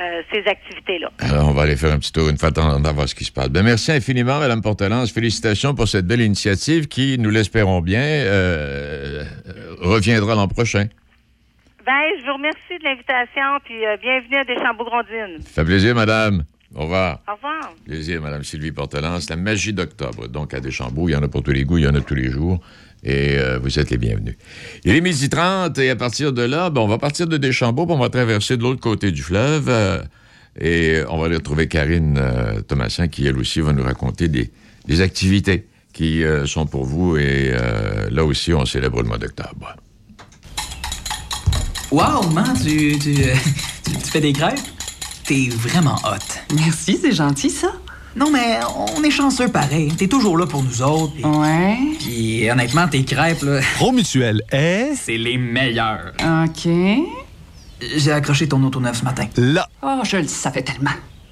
[0.01, 1.11] euh, ces activités-là.
[1.20, 3.07] Alors, on va aller faire un petit tour une fois de temps en temps, voir
[3.09, 3.51] ce qui se passe.
[3.51, 5.12] Ben, merci infiniment, Mme Portelance.
[5.12, 9.22] Félicitations pour cette belle initiative qui, nous l'espérons bien, euh,
[9.81, 10.87] reviendra l'an prochain.
[11.85, 15.42] Ben, je vous remercie de l'invitation puis euh, bienvenue à Deschambault-Grondines.
[15.45, 16.45] Ça fait plaisir, madame.
[16.77, 17.18] Au revoir.
[17.29, 17.73] Au revoir.
[17.85, 19.29] Plaisir, Madame Sylvie Portelance.
[19.29, 20.29] La magie d'octobre.
[20.29, 22.01] Donc, à Deschambault, il y en a pour tous les goûts, il y en a
[22.01, 22.61] tous les jours.
[23.03, 24.37] Et euh, vous êtes les bienvenus.
[24.85, 27.87] Il est midi 30 et à partir de là, ben, on va partir de Deschambault,
[27.87, 29.68] puis on va traverser de l'autre côté du fleuve.
[29.68, 29.99] euh,
[30.61, 32.21] et on va aller retrouver Karine
[32.68, 34.51] Thomasin qui, elle aussi, va nous raconter des,
[34.87, 37.16] des activités qui sont pour vous.
[37.16, 37.51] Et
[38.11, 39.75] là aussi, on célèbre le mois d'octobre.
[41.92, 43.14] Wow, man, tu, tu,
[43.85, 44.59] tu, tu fais des crêpes?
[45.24, 46.55] T'es vraiment hot.
[46.55, 47.68] Merci, c'est gentil, ça.
[48.16, 48.59] Non, mais
[48.96, 49.92] on est chanceux pareil.
[49.96, 51.14] T'es toujours là pour nous autres.
[51.14, 51.76] pis- Ouais.
[51.98, 56.12] Puis honnêtement, tes crêpes, là, Promutuel est c'est les meilleurs.
[56.44, 56.68] OK.
[57.96, 59.26] J'ai accroché ton auto neuf ce matin.
[59.37, 59.68] là.
[59.83, 60.90] Oh, je le savais tellement.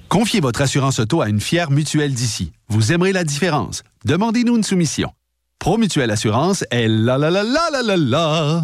[0.09, 2.51] Confiez votre assurance auto à une fière mutuelle d'ici.
[2.67, 3.83] Vous aimerez la différence.
[4.05, 5.11] Demandez-nous une soumission.
[5.59, 8.63] Promutuelle Assurance est la la la la la la la.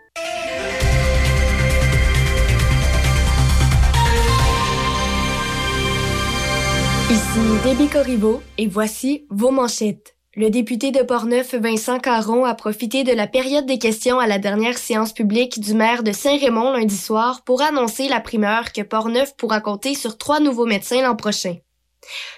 [7.11, 10.15] Ici Déby Corriveau et voici vos manchettes.
[10.33, 14.39] Le député de Portneuf, Vincent Caron, a profité de la période des questions à la
[14.39, 19.35] dernière séance publique du maire de Saint-Raymond lundi soir pour annoncer la primeur que Portneuf
[19.35, 21.57] pourra compter sur trois nouveaux médecins l'an prochain.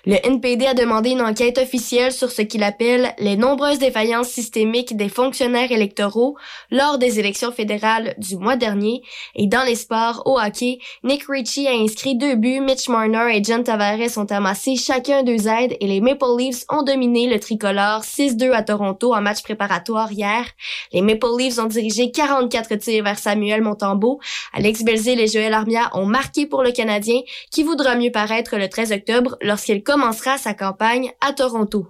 [0.06, 4.97] Le NPD a demandé une enquête officielle sur ce qu'il appelle les nombreuses défaillances systémiques
[4.97, 6.36] des fonctionnaires électoraux
[6.71, 9.02] lors des élections fédérales du mois dernier.
[9.36, 13.43] Et dans les sports, au hockey, Nick Ritchie a inscrit deux buts, Mitch Marner et
[13.43, 18.02] John Tavares ont amassé chacun deux aides et les Maple Leafs ont dominé le tricolore
[18.02, 20.45] 6-2 à Toronto en match préparatoire hier.
[20.91, 24.19] Les Maple Leafs ont dirigé 44 tirs vers Samuel Montembeau.
[24.52, 27.21] Alex Belzil et Joël Armia ont marqué pour le Canadien
[27.52, 31.86] qui voudra mieux paraître le 13 octobre lorsqu'il commencera sa campagne à Toronto.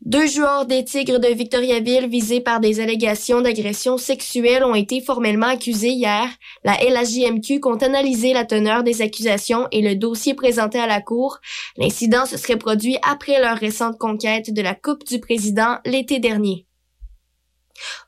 [0.00, 5.48] Deux joueurs des Tigres de Victoriaville visés par des allégations d'agression sexuelle ont été formellement
[5.48, 6.28] accusés hier.
[6.62, 11.38] La LHJMQ compte analyser la teneur des accusations et le dossier présenté à la Cour.
[11.78, 16.67] L'incident se serait produit après leur récente conquête de la Coupe du Président l'été dernier.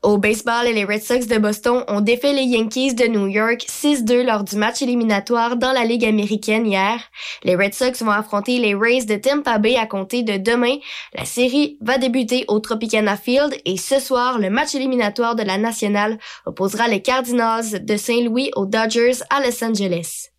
[0.03, 4.25] Au baseball, les Red Sox de Boston ont défait les Yankees de New York 6-2
[4.25, 6.99] lors du match éliminatoire dans la Ligue américaine hier.
[7.43, 10.77] Les Red Sox vont affronter les Rays de Tampa Bay à compter de demain.
[11.13, 15.57] La série va débuter au Tropicana Field et ce soir, le match éliminatoire de la
[15.57, 20.30] Nationale opposera les Cardinals de Saint-Louis aux Dodgers à Los Angeles.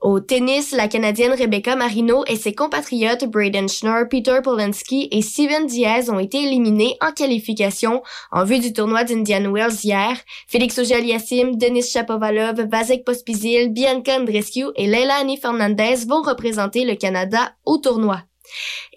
[0.00, 5.66] Au tennis, la Canadienne Rebecca Marino et ses compatriotes Braden Schnorr, Peter Polanski et Steven
[5.66, 10.16] Diaz ont été éliminés en qualification en vue du tournoi d'Indian Wells hier.
[10.48, 16.94] Félix Auger-Aliassime, Denis Shapovalov, Vasek Pospisil, Bianca Andreescu et Leila Annie Fernandez vont représenter le
[16.94, 18.22] Canada au tournoi.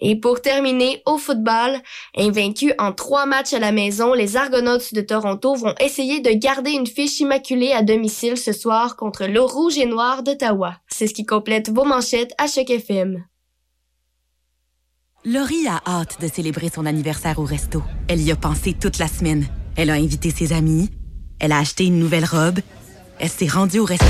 [0.00, 1.80] Et pour terminer, au football,
[2.16, 6.72] invaincus en trois matchs à la maison, les Argonauts de Toronto vont essayer de garder
[6.72, 10.76] une fiche immaculée à domicile ce soir contre le Rouge et Noir d'Ottawa.
[10.88, 13.24] C'est ce qui complète vos manchettes à chaque FM.
[15.26, 17.82] Laurie a hâte de célébrer son anniversaire au resto.
[18.08, 19.46] Elle y a pensé toute la semaine.
[19.74, 20.90] Elle a invité ses amis.
[21.38, 22.60] Elle a acheté une nouvelle robe.
[23.18, 24.04] Elle s'est rendue au resto.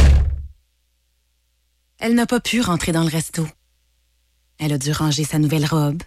[1.98, 3.46] Elle n'a pas pu rentrer dans le resto.
[4.58, 6.02] Elle a dû ranger sa nouvelle robe.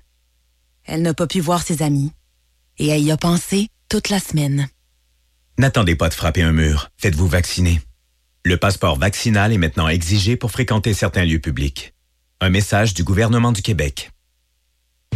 [0.85, 2.11] Elle n'a pas pu voir ses amis.
[2.77, 4.67] Et elle y a pensé toute la semaine.
[5.57, 6.89] N'attendez pas de frapper un mur.
[6.97, 7.81] Faites-vous vacciner.
[8.45, 11.93] Le passeport vaccinal est maintenant exigé pour fréquenter certains lieux publics.
[12.39, 14.11] Un message du gouvernement du Québec.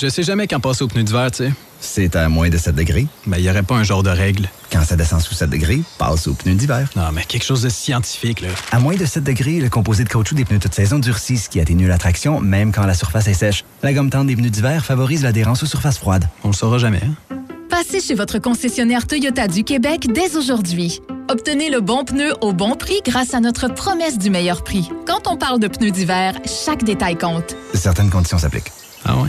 [0.00, 1.52] Je sais jamais quand passer au pneu d'hiver, tu sais.
[1.78, 3.06] C'est à moins de 7 degrés.
[3.26, 4.48] Mais il n'y aurait pas un genre de règle.
[4.72, 6.88] Quand ça descend sous 7 degrés, passe aux pneus d'hiver.
[6.96, 8.48] Non, mais quelque chose de scientifique, là.
[8.72, 11.50] À moins de 7 degrés, le composé de caoutchouc des pneus toute saison durcit, ce
[11.50, 13.62] qui atténue la traction, même quand la surface est sèche.
[13.82, 16.26] La gomme tendre des pneus d'hiver favorise l'adhérence aux surfaces froides.
[16.44, 17.36] On le saura jamais, hein?
[17.68, 21.00] Passez chez votre concessionnaire Toyota du Québec dès aujourd'hui.
[21.28, 24.88] Obtenez le bon pneu au bon prix grâce à notre promesse du meilleur prix.
[25.06, 27.54] Quand on parle de pneus d'hiver, chaque détail compte.
[27.74, 28.72] Certaines conditions s'appliquent.
[29.04, 29.28] Ah ouais?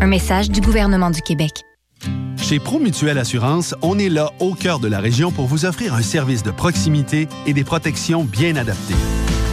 [0.00, 1.62] Un message du gouvernement du Québec.
[2.36, 6.02] Chez Promutuelle Assurance, on est là au cœur de la région pour vous offrir un
[6.02, 8.94] service de proximité et des protections bien adaptées.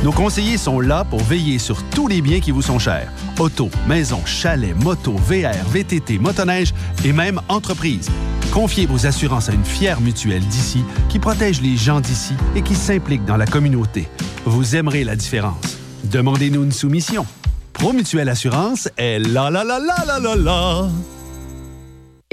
[0.03, 3.11] Nos conseillers sont là pour veiller sur tous les biens qui vous sont chers.
[3.39, 6.73] Auto, maison, chalet, moto, VR, VTT, motoneige
[7.05, 8.09] et même entreprise.
[8.51, 12.75] Confiez vos assurances à une fière mutuelle d'ici qui protège les gens d'ici et qui
[12.75, 14.09] s'implique dans la communauté.
[14.45, 15.77] Vous aimerez la différence.
[16.03, 17.25] Demandez-nous une soumission.
[17.81, 20.87] Promutuelle Assurance est la la la la la la la.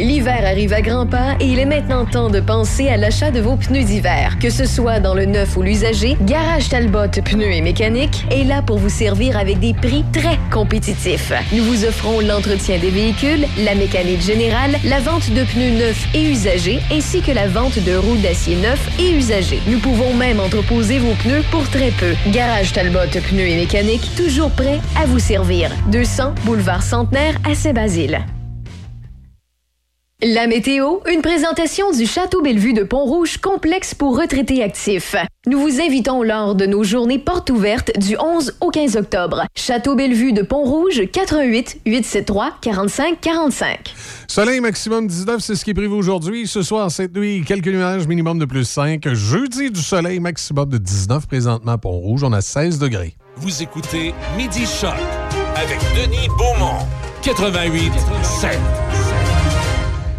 [0.01, 3.41] L'hiver arrive à grands pas et il est maintenant temps de penser à l'achat de
[3.41, 4.39] vos pneus d'hiver.
[4.39, 8.63] Que ce soit dans le neuf ou l'usager, Garage Talbot Pneus et Mécanique est là
[8.63, 11.33] pour vous servir avec des prix très compétitifs.
[11.53, 16.31] Nous vous offrons l'entretien des véhicules, la mécanique générale, la vente de pneus neufs et
[16.31, 19.61] usagés, ainsi que la vente de roues d'acier neufs et usagés.
[19.67, 22.15] Nous pouvons même entreposer vos pneus pour très peu.
[22.29, 25.73] Garage Talbot Pneus et Mécanique, toujours prêt à vous servir.
[25.91, 28.21] 200 Boulevard Centenaire à Saint-Basile.
[30.21, 35.15] La météo, une présentation du Château Bellevue de Pont-Rouge, complexe pour retraités actifs.
[35.47, 39.45] Nous vous invitons lors de nos journées portes ouvertes du 11 au 15 octobre.
[39.55, 43.95] Château Bellevue de Pont-Rouge, 88 873 45 45.
[44.27, 46.49] Soleil maximum 19, c'est ce qui est prévu aujourd'hui.
[46.49, 49.15] Ce soir, cette nuit, quelques nuages, minimum de plus 5.
[49.15, 52.25] Jeudi, du soleil maximum de 19 présentement à Pont-Rouge.
[52.25, 53.15] On a 16 degrés.
[53.37, 54.95] Vous écoutez Midi Choc
[55.55, 56.85] avec Denis Beaumont.
[57.23, 58.59] 88 7.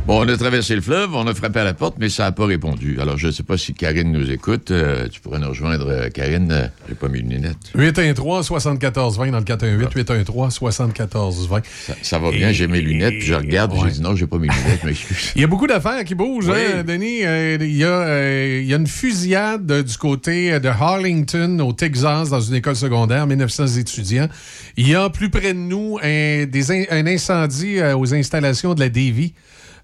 [0.10, 2.32] Bon, on a traversé le fleuve, on a frappé à la porte, mais ça n'a
[2.32, 2.98] pas répondu.
[3.00, 4.72] Alors, je ne sais pas si Karine nous écoute.
[4.72, 6.52] Euh, tu pourrais nous rejoindre, euh, Karine.
[6.52, 7.58] Euh, J'ai pas mis de lunettes.
[7.76, 11.62] 813-7420 dans le 418 813-7420.
[11.86, 13.82] Ça, ça va bien, j'ai mes lunettes, puis je regarde, Ouais.
[13.86, 15.32] j'ai dit non, j'ai pas mes lunettes, m'excuse.
[15.36, 16.58] Il y a beaucoup d'affaires qui bougent, Oui.
[16.80, 17.24] hein, Denis.
[17.24, 22.32] Euh, il, y a, il y a une fusillade du côté de Harlington, au Texas,
[22.32, 24.28] dans une école secondaire, 1900 étudiants.
[24.76, 28.89] Il y a plus près de nous un, des un incendie aux installations de la
[28.89, 29.36] Davy.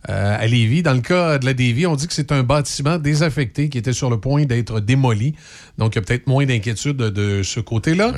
[0.10, 0.84] Euh, à Lévis.
[0.84, 3.94] Dans le cas de la Davie, on dit que c'est un bâtiment désaffecté qui était
[3.94, 5.36] sur le point d'être démoli.
[5.78, 8.14] Donc, il y a peut-être moins d'inquiétude de, de ce côté-là.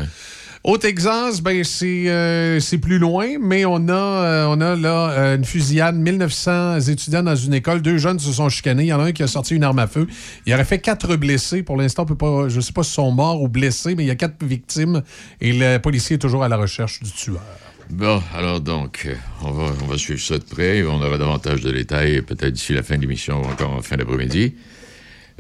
[0.64, 5.12] Au Texas, ben c'est euh, c'est plus loin, mais on a, euh, on a là
[5.12, 7.82] euh, une fusillade, 1900 étudiants dans une école.
[7.82, 8.84] Deux jeunes se sont chicanés.
[8.84, 10.08] Il y en a un qui a sorti une arme à feu.
[10.46, 11.64] Il aurait fait quatre blessés.
[11.64, 14.08] Pour l'instant, on peut pas, je sais pas si sont morts ou blessés, mais il
[14.08, 15.04] y a quatre victimes
[15.40, 17.42] et le policier est toujours à la recherche du tueur.
[17.90, 19.08] Bon, alors donc,
[19.42, 20.84] on va, on va suivre ça de près.
[20.84, 23.96] On aura davantage de détails peut-être d'ici la fin de l'émission ou encore en fin
[23.98, 24.56] d'après-midi.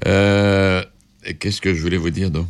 [0.05, 0.83] Euh,
[1.39, 2.47] Qu'est-ce que je voulais vous dire, donc?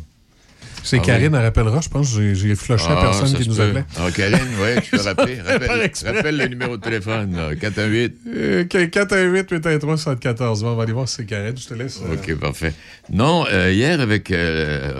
[0.84, 1.38] C'est Ah Karine, oui.
[1.38, 1.80] elle rappellera.
[1.80, 3.62] Je pense j'ai- flushé Ah, la personne qui nous peut.
[3.62, 3.84] appelait.
[3.96, 5.40] Ah, Karine, oui, tu peux rappeler.
[5.40, 8.14] Rappelle, rappelle le numéro de téléphone, là, 418.
[8.28, 11.56] Euh, 418 813 74 On va aller voir si c'est Karine.
[11.58, 12.00] Je te laisse.
[12.08, 12.72] euh, OK, parfait.
[13.12, 14.32] Non, euh, hier, avec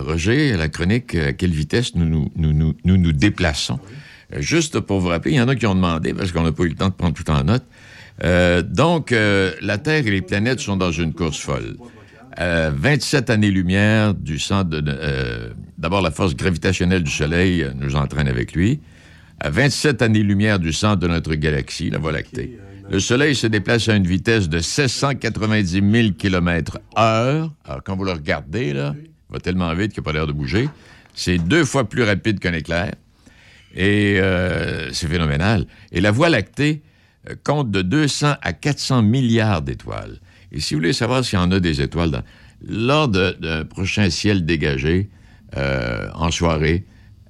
[0.05, 2.53] Roger, la chronique à quelle vitesse nous nous, nous,
[2.85, 3.79] nous, nous, déplaçons.
[4.37, 6.65] Juste pour vous rappeler, il y en a qui ont demandé, parce qu'on n'a pas
[6.65, 7.65] eu le temps de prendre tout en note.
[8.25, 11.77] Euh, donc, euh, la Terre et les planètes sont dans une course folle.
[12.41, 14.83] Euh, 27 années-lumière du centre de...
[14.87, 18.81] euh, D'abord, la force gravitationnelle du Soleil euh, nous entraîne avec lui.
[19.41, 22.59] À 27 années-lumière du centre de notre galaxie, la Voie lactée.
[22.91, 27.53] Le Soleil se déplace à une vitesse de 790 000 km heure.
[27.65, 30.33] Alors, quand vous le regardez, là, il va tellement vite qu'il n'a pas l'air de
[30.33, 30.69] bouger.
[31.15, 32.93] C'est deux fois plus rapide qu'un éclair.
[33.75, 35.67] Et euh, c'est phénoménal.
[35.93, 36.83] Et la Voie lactée
[37.29, 40.21] euh, compte de 200 à 400 milliards d'étoiles.
[40.53, 42.23] Et si vous voulez savoir s'il y en a des étoiles,
[42.67, 45.11] lors d'un prochain ciel dégagé,
[45.57, 46.85] euh, en soirée,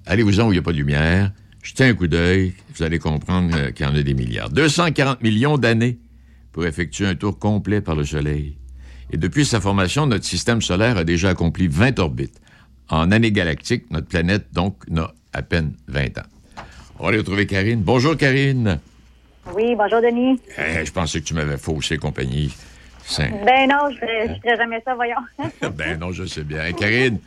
[0.06, 3.70] allez-vous-en où il n'y a pas de lumière, jetez un coup d'œil, vous allez comprendre
[3.70, 4.50] qu'il y en a des milliards.
[4.50, 5.98] 240 millions d'années
[6.52, 8.56] pour effectuer un tour complet par le Soleil.
[9.10, 12.40] Et depuis sa formation, notre système solaire a déjà accompli 20 orbites.
[12.88, 16.22] En année galactique, notre planète, donc, n'a à peine 20 ans.
[16.98, 17.80] On va aller retrouver Karine.
[17.82, 18.80] Bonjour, Karine.
[19.54, 20.40] Oui, bonjour Denis.
[20.58, 22.54] Eh, je pensais que tu m'avais faussé, compagnie.
[23.18, 25.16] Ben non, je ferais jamais ça, voyons.
[25.76, 26.66] ben non, je sais bien.
[26.66, 27.18] Et Karine,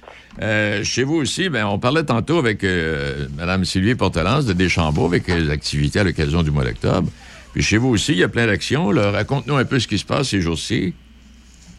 [0.41, 5.05] euh, chez vous aussi, ben, on parlait tantôt avec euh, Mme Sylvie Portelance de Deschambault
[5.05, 7.09] avec les activités à l'occasion du mois d'octobre.
[7.53, 8.87] Puis chez vous aussi, il y a plein d'actions.
[8.87, 10.93] Raconte-nous un peu ce qui se passe ces jours-ci.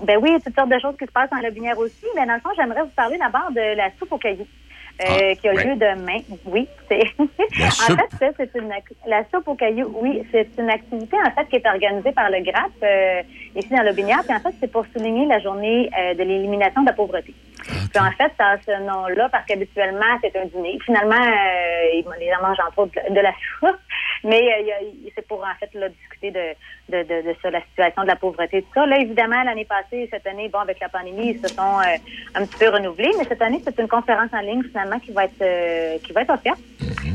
[0.04, 2.06] Ben oui, il y a toutes sortes de choses qui se passent en Lobinière aussi.
[2.16, 4.46] Mais dans le fond, j'aimerais vous parler d'abord de la soupe aux cailloux.
[5.02, 6.20] Euh, Ah, qui a lieu demain.
[6.44, 7.58] Oui, c'est.
[7.58, 8.72] La en fait, ça, c'est une
[9.06, 9.90] la soupe aux cailloux.
[10.00, 13.22] Oui, c'est une activité en fait qui est organisée par le GRAP euh,
[13.56, 14.20] ici dans l'Aubinière.
[14.26, 17.34] Puis en fait, c'est pour souligner la journée euh, de l'élimination de la pauvreté.
[17.64, 20.78] Puis en fait, ça a ce nom-là parce qu'habituellement, c'est un dîner.
[20.84, 23.78] Finalement, euh, ils- les gens mangent entre autres de, la soupe.
[24.24, 26.54] Mais euh, c'est pour en fait là, discuter de,
[26.96, 28.86] de, de, de ça, la situation de la pauvreté et tout ça.
[28.86, 31.96] Là, évidemment, l'année passée, cette année, bon, avec la pandémie, ils se sont euh,
[32.34, 33.10] un petit peu renouvelés.
[33.18, 36.22] Mais cette année, c'est une conférence en ligne finalement qui va être euh, qui va
[36.22, 36.60] être offerte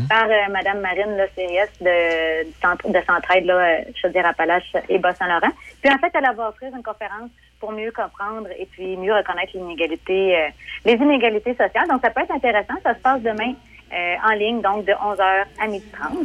[0.10, 5.52] par euh, Madame Marine CRS de, du centre de Centraide, là, euh, Chaudière-Appalaches et Bas-Saint-Laurent.
[5.82, 9.52] Puis en fait, elle va offrir une conférence pour mieux comprendre et puis mieux reconnaître
[9.56, 10.48] l'inégalité, euh,
[10.86, 11.88] les inégalités sociales.
[11.90, 12.76] Donc, ça peut être intéressant.
[12.84, 13.54] Ça se passe demain
[13.94, 15.22] euh, en ligne, donc de 11h
[15.62, 15.80] à 12h30.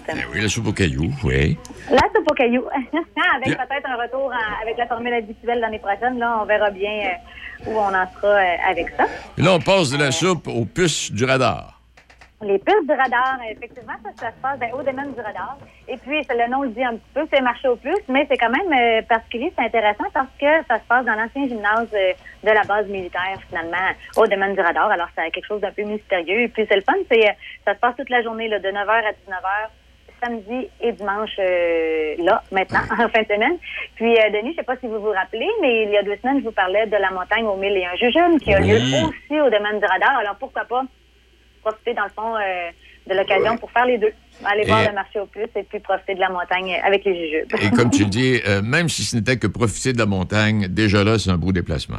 [0.06, 1.56] Ben oui, la soupe aux cailloux, oui.
[1.90, 2.66] La soupe aux cailloux.
[2.68, 6.18] avec peut-être un retour en- avec la formule habituelle l'année prochaine.
[6.18, 9.04] Là, on verra bien euh, où on en sera avec ça.
[9.38, 11.78] Et là, on passe de la soupe aux puces du radar.
[12.42, 15.56] Les puces du radar, effectivement, ça, ça se passe ben, au domaine du radar.
[15.86, 18.36] Et puis, le nom le dit un petit peu, c'est marché aux puces, mais c'est
[18.36, 22.12] quand même euh, particulier, c'est intéressant parce que ça se passe dans l'ancien gymnase euh,
[22.42, 23.76] de la base militaire, finalement,
[24.16, 24.90] au domaine du radar.
[24.90, 26.40] Alors, c'est quelque chose d'un peu mystérieux.
[26.40, 27.32] Et puis, c'est le fun, c'est euh,
[27.64, 29.70] ça se passe toute la journée, là, de 9h à 19h
[30.22, 33.58] samedi et dimanche, euh, là, maintenant, en fin de semaine.
[33.96, 36.16] Puis, euh, Denis, je sais pas si vous vous rappelez, mais il y a deux
[36.16, 38.76] semaines, je vous parlais de la montagne aux mille et un jujubes qui a lieu
[38.76, 40.18] aussi au domaine du radar.
[40.18, 40.82] Alors, pourquoi pas
[41.62, 42.70] profiter, dans le fond, euh,
[43.08, 44.12] de l'occasion pour faire les deux.
[44.44, 47.14] Aller Et- voir le marché aux puces et puis profiter de la montagne avec les
[47.14, 47.48] jujubes.
[47.62, 50.66] Et comme tu le dis, euh, même si ce n'était que profiter de la montagne,
[50.68, 51.98] déjà là, c'est un beau déplacement.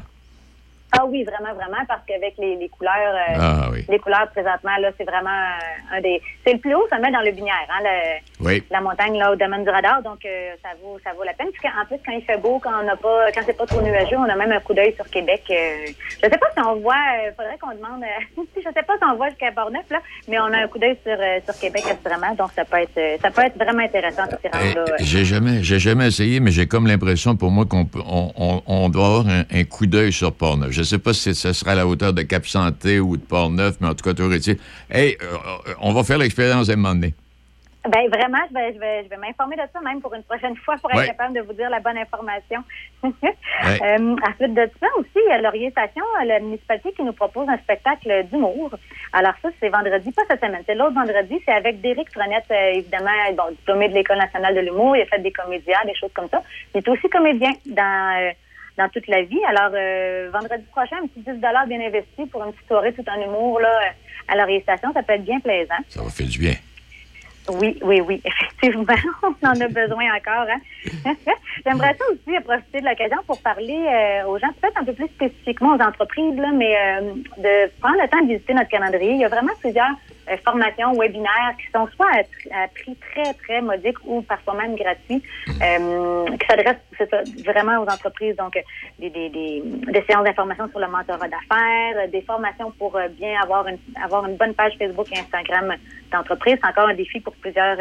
[0.95, 2.93] Ah oui, vraiment, vraiment, parce qu'avec les, les couleurs,
[3.29, 3.83] euh, Ah oui.
[3.89, 6.21] les couleurs présentement, là, c'est vraiment euh, un des.
[6.45, 8.63] C'est le plus haut sommet dans le binière, hein, le- Oui.
[8.69, 11.47] la montagne là au domaine du radar, donc euh, ça vaut ça vaut la peine.
[11.53, 13.81] Puis en plus, quand il fait beau, quand on n'a pas, quand c'est pas trop
[13.81, 15.43] nuageux, on a même un coup d'œil sur Québec.
[15.49, 16.95] je sais pas si on voit,
[17.37, 18.03] faudrait qu'on demande.
[18.55, 20.97] je sais pas si on voit jusqu'à Borneuf là, mais on a un coup d'œil
[21.05, 24.73] sur sur Québec assurément, donc ça peut être ça peut être vraiment intéressant rendre Eh,
[24.75, 24.85] là.
[24.99, 28.89] J'ai jamais, j'ai jamais essayé, mais j'ai comme l'impression pour moi qu'on on, on- on
[28.89, 30.71] doit avoir un, un coup d'œil sur Port-Neuf.
[30.71, 33.87] Je sais pas si ce sera à la hauteur de Cap-Santé ou de Port-Neuf, mais
[33.87, 34.57] en tout cas, est-il.
[34.89, 35.25] Hey, euh,
[35.67, 37.13] euh, on va faire l'expérience à un moment donné.
[37.89, 40.55] Ben vraiment, je vais, je vais, je vais m'informer de ça même pour une prochaine
[40.55, 41.07] fois pour être Ouais.
[41.07, 42.63] capable de vous dire la bonne information.
[43.65, 47.03] Euh, à suite de ça aussi, il y a Laurier Station, euh, la municipalité qui
[47.03, 48.71] nous propose un spectacle d'humour.
[49.13, 52.73] Alors ça, c'est vendredi, pas cette semaine, c'est l'autre vendredi, c'est avec Derek Frenette, euh,
[52.73, 56.11] évidemment, bon, diplômé de l'École nationale de l'humour, il a fait des comédiens, des choses
[56.13, 56.41] comme ça.
[56.73, 58.31] Il est aussi comédien dans euh,
[58.77, 59.39] dans toute la vie.
[59.47, 63.21] Alors, euh, vendredi prochain, un petit 10 bien investi pour une petite soirée tout en
[63.21, 63.93] humour là,
[64.27, 65.75] à Laurier Station, ça peut être bien plaisant.
[65.89, 66.55] Ça va faire du bien.
[67.49, 68.95] Oui, oui, oui, effectivement.
[69.21, 70.47] On en a besoin encore.
[70.49, 71.15] Hein?
[71.65, 75.07] J'aimerais ça aussi profiter de l'occasion pour parler euh, aux gens, peut-être un peu plus
[75.07, 79.11] spécifiquement aux entreprises, là, mais euh, de prendre le temps de visiter notre calendrier.
[79.11, 79.91] Il y a vraiment plusieurs
[80.29, 82.09] euh, formations, webinaires qui sont soit
[82.51, 85.21] à, à prix très, très modique ou parfois même gratuits,
[85.61, 88.35] euh, qui s'adressent vraiment aux entreprises.
[88.35, 88.61] Donc, euh,
[88.99, 93.07] des, des, des, des séances d'information sur le mentorat d'affaires, euh, des formations pour euh,
[93.09, 95.73] bien avoir une, avoir une bonne page Facebook et Instagram
[96.11, 96.57] d'entreprise.
[96.61, 97.77] C'est encore un défi pour plusieurs,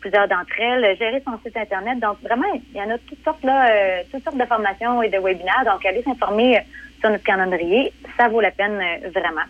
[0.00, 0.96] plusieurs d'entre elles.
[0.98, 1.98] Gérer son site Internet.
[2.00, 5.18] Donc, vraiment, il y en a toutes sortes, là, toutes sortes de formations et de
[5.18, 5.64] webinaires.
[5.66, 6.60] Donc, allez s'informer
[7.00, 7.92] sur notre calendrier.
[8.16, 8.78] Ça vaut la peine
[9.14, 9.42] vraiment.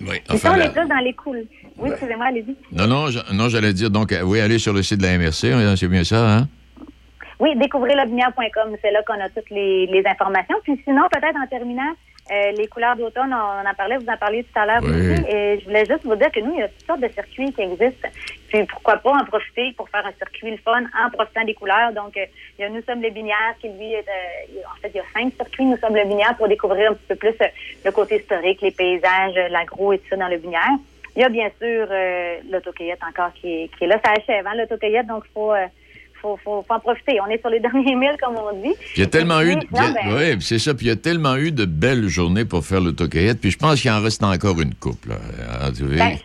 [0.00, 1.38] Oui, Et ça, enfin, on la- est plus dans les coups.
[1.78, 2.56] Oui, excusez-moi, allez-y.
[2.72, 5.18] Non, non, je- non j'allais dire, donc, euh, oui, allez sur le site de la
[5.18, 6.48] MRC, hein, c'est bien ça, hein?
[7.40, 10.56] Oui, découvrirlobinière.com, c'est là qu'on a toutes les, les informations.
[10.62, 11.90] Puis sinon, peut-être en terminant,
[12.30, 14.90] euh, les couleurs d'automne, on en parlait, vous en parliez tout à l'heure Oui.
[14.90, 15.24] aussi.
[15.28, 17.52] Et je voulais juste vous dire que nous, il y a toutes sortes de circuits
[17.52, 18.08] qui existent.
[18.48, 21.92] Puis pourquoi pas en profiter pour faire un circuit le fun en profitant des couleurs.
[21.92, 22.24] Donc, euh,
[22.58, 25.00] il y a Nous sommes les binières qui, lui, est, euh, en fait, il y
[25.00, 27.34] a cinq circuits Nous sommes le binière pour découvrir un petit peu plus
[27.84, 30.68] le côté historique, les paysages, l'agro et tout ça dans le binière.
[31.16, 33.98] Il y a bien sûr euh, l'autocueillette encore qui est, qui est là.
[34.04, 35.66] Ça achève, hein, l'autocueillette, donc il faut, euh,
[36.22, 37.18] faut, faut, faut en profiter.
[37.20, 38.74] On est sur les derniers milles, comme on dit.
[38.96, 39.56] Il y a tellement eu.
[39.56, 40.72] de- a- ben, puis c'est ça.
[40.74, 43.40] Puis il y a tellement eu de belles journées pour faire l'autocueillette.
[43.40, 45.10] Puis je pense qu'il en reste encore une couple.
[45.10, 45.16] Là.
[45.70, 46.16] Ben,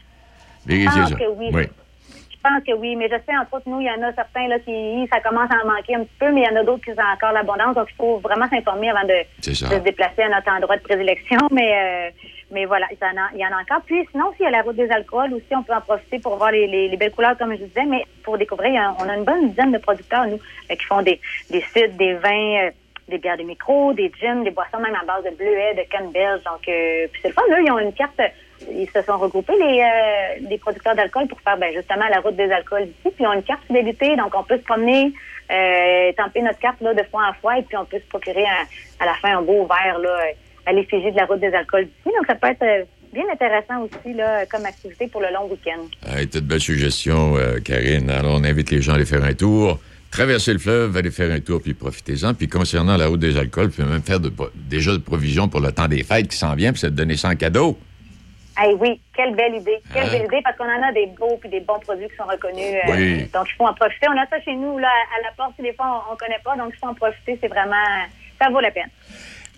[0.65, 1.49] vérifiez pense que oui.
[1.53, 1.63] Oui.
[2.31, 4.47] Je pense que oui, mais je sais, entre autres, nous, il y en a certains
[4.47, 6.63] là, qui, ça commence à en manquer un petit peu, mais il y en a
[6.63, 7.75] d'autres qui ont encore l'abondance.
[7.75, 11.39] Donc, il faut vraiment s'informer avant de se déplacer à notre endroit de prédilection.
[11.51, 12.09] Mais, euh,
[12.51, 13.81] mais voilà, il y, en a, il y en a encore.
[13.85, 16.37] Puis, sinon, s'il y a la route des alcools aussi, on peut en profiter pour
[16.37, 17.85] voir les, les, les belles couleurs, comme je disais.
[17.85, 20.39] Mais pour découvrir, a- on a une bonne dizaine de producteurs, nous,
[20.71, 21.19] euh, qui font des,
[21.49, 22.71] des cidres, des vins, euh,
[23.09, 26.41] des bières de micro, des gins, des boissons même à base de bleuets, de canneberge.
[26.43, 28.19] Donc, euh, puis c'est le fun, eux, ils ont une carte,
[28.69, 32.35] ils se sont regroupés, les, euh, les producteurs d'alcool, pour faire ben, justement la route
[32.35, 32.97] des alcools d'ici.
[33.03, 35.13] Puis ils ont une carte fidélité, donc on peut se promener,
[35.51, 38.43] euh, tamper notre carte là, de fois en fois, et puis on peut se procurer
[38.45, 38.65] un-
[38.99, 40.19] à la fin un beau verre là,
[40.67, 42.15] à l'effigie de la route des alcools d'ici.
[42.15, 45.81] Donc, ça peut être euh, bien intéressant aussi là, comme activité pour le long week-end.
[46.15, 48.09] Hey, de belles suggestions, euh, Karine.
[48.09, 49.79] Alors, on invite les gens à aller faire un tour.
[50.11, 52.33] Traverser le fleuve, aller faire un tour, puis profitez-en.
[52.33, 55.71] Puis concernant la route des alcools, puis même faire de- déjà de provisions pour le
[55.71, 57.77] temps des fêtes qui s'en vient, puis c'est de donner ça en cadeau.
[58.59, 59.77] Hey, oui, quelle belle idée.
[59.93, 60.11] Quelle Hein?
[60.11, 62.73] belle idée, parce qu'on en a des beaux puis des bons produits qui sont reconnus.
[62.87, 63.17] euh, Oui.
[63.33, 64.07] Donc, il faut en profiter.
[64.09, 65.53] On a ça chez nous, là, à la porte.
[65.61, 66.55] Des fois, on ne connaît pas.
[66.57, 67.37] Donc, il faut en profiter.
[67.39, 67.75] C'est vraiment...
[68.41, 68.89] Ça vaut la peine.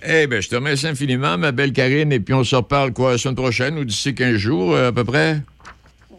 [0.04, 3.12] Eh bien, je te remercie infiniment, ma belle Karine, et puis on se reparle, quoi,
[3.12, 5.42] la semaine prochaine ou d'ici 15 jours, euh, à peu près?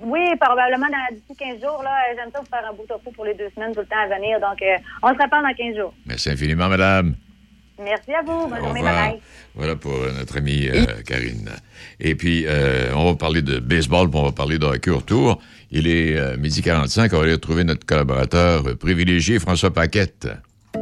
[0.02, 3.24] Oui, probablement dans d'ici 15 jours, là, j'aime ça vous faire un bout topo pour
[3.24, 4.38] les deux semaines tout le temps à venir.
[4.40, 5.94] Donc, euh, on se reparle dans 15 jours.
[6.06, 7.14] Merci infiniment, madame.
[7.82, 8.46] Merci à vous.
[8.46, 8.82] Bonne Au journée.
[8.82, 9.18] Bye-bye.
[9.54, 11.50] Voilà pour euh, notre amie euh, Karine.
[11.98, 15.40] Et puis, euh, on va parler de baseball, puis on va parler de hockey retour.
[15.70, 20.28] Il est euh, midi 45, on va aller retrouver notre collaborateur euh, privilégié, François Paquette.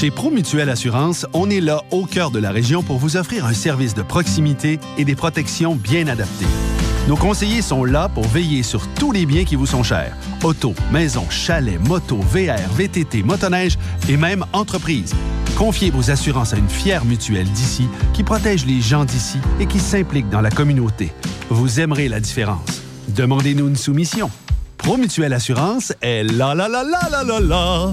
[0.00, 3.52] Chez Promutuelle Assurance, on est là au cœur de la région pour vous offrir un
[3.52, 6.46] service de proximité et des protections bien adaptées.
[7.06, 10.16] Nos conseillers sont là pour veiller sur tous les biens qui vous sont chers.
[10.42, 13.76] Auto, maison, chalet, moto, VR, VTT, motoneige
[14.08, 15.12] et même entreprise.
[15.54, 19.80] Confiez vos assurances à une fière mutuelle d'ici qui protège les gens d'ici et qui
[19.80, 21.12] s'implique dans la communauté.
[21.50, 22.80] Vous aimerez la différence.
[23.08, 24.30] Demandez-nous une soumission.
[24.78, 27.92] Promutuelle Assurance est la la la la la la la.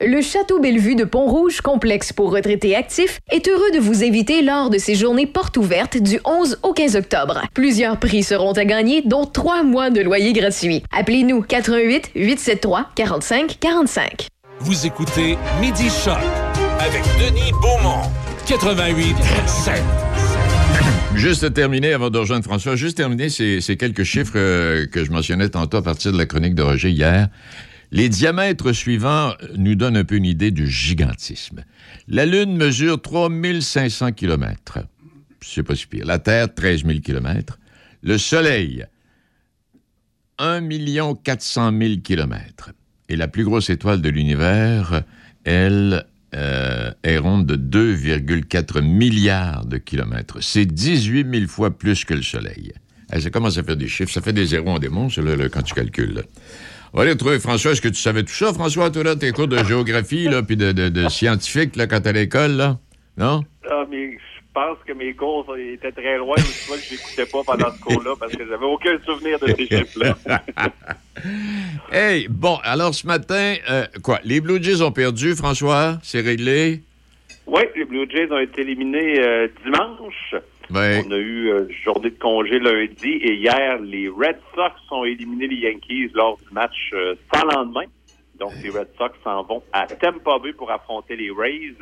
[0.00, 4.68] Le Château Bellevue de Pont-Rouge, complexe pour retraités actifs, est heureux de vous inviter lors
[4.68, 7.42] de ses journées portes ouvertes du 11 au 15 octobre.
[7.54, 10.82] Plusieurs prix seront à gagner, dont trois mois de loyer gratuit.
[10.90, 14.26] Appelez-nous 88 873 45 45.
[14.58, 16.18] Vous écoutez Midi Choc
[16.80, 18.02] avec Denis Beaumont.
[18.48, 19.14] 88
[19.46, 19.74] 7.
[21.14, 25.12] Juste terminer, avant de rejoindre François, juste terminer ces, ces quelques chiffres euh, que je
[25.12, 27.28] mentionnais tantôt à partir de la chronique de Roger hier.
[27.94, 31.62] Les diamètres suivants nous donnent un peu une idée du gigantisme.
[32.08, 34.80] La Lune mesure 3500 km.
[35.40, 36.04] C'est pas si pire.
[36.04, 37.60] La Terre, 13 000 km.
[38.02, 38.84] Le Soleil,
[40.38, 40.68] 1
[41.22, 42.72] 400 000 km.
[43.08, 45.04] Et la plus grosse étoile de l'univers,
[45.44, 50.42] elle, euh, est ronde de 2,4 milliards de kilomètres.
[50.42, 52.72] C'est 18 000 fois plus que le Soleil.
[53.12, 54.12] Eh, ça commence à faire des chiffres.
[54.12, 55.06] Ça fait des zéros en démon,
[55.52, 56.24] quand tu calcules.
[56.94, 57.72] On va aller retrouver François.
[57.72, 58.88] Est-ce que tu savais tout ça, François?
[58.88, 62.10] Toi, là, tes cours de géographie, là, puis de, de, de scientifique, là, quand t'es
[62.10, 62.78] à l'école, là?
[63.16, 63.42] Non?
[63.68, 67.26] Ah, mais je pense que mes cours étaient très loin, tu vois que je n'écoutais
[67.26, 70.16] pas pendant ce cours-là parce que j'avais aucun souvenir de ces chiffres-là.
[71.92, 74.20] Hey, bon, alors ce matin, euh, quoi?
[74.24, 75.98] Les Blue Jays ont perdu, François?
[76.02, 76.82] C'est réglé?
[77.46, 80.34] Oui, les Blue Jays ont été éliminés euh, dimanche.
[80.70, 81.02] Ouais.
[81.06, 85.46] On a eu euh, journée de congé lundi et hier, les Red Sox ont éliminé
[85.46, 87.84] les Yankees lors du match euh, sans lendemain.
[88.38, 91.74] Donc, les Red Sox s'en vont à Tampa Bay pour affronter les Rays.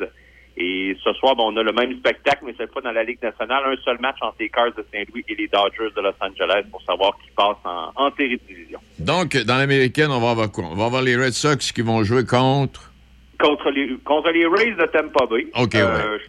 [0.55, 3.17] Et ce soir, bon, on a le même spectacle, mais cette fois dans la Ligue
[3.23, 6.63] nationale, un seul match entre les Cards de Saint-Louis et les Dodgers de Los Angeles
[6.69, 8.79] pour savoir qui passe en, en division.
[8.99, 10.65] Donc, dans l'américaine, on va avoir quoi?
[10.65, 12.91] On va avoir les Red Sox qui vont jouer contre?
[13.39, 15.47] Contre les, contre les Rays de Tampa Bay.
[15.59, 16.19] OK, Euh,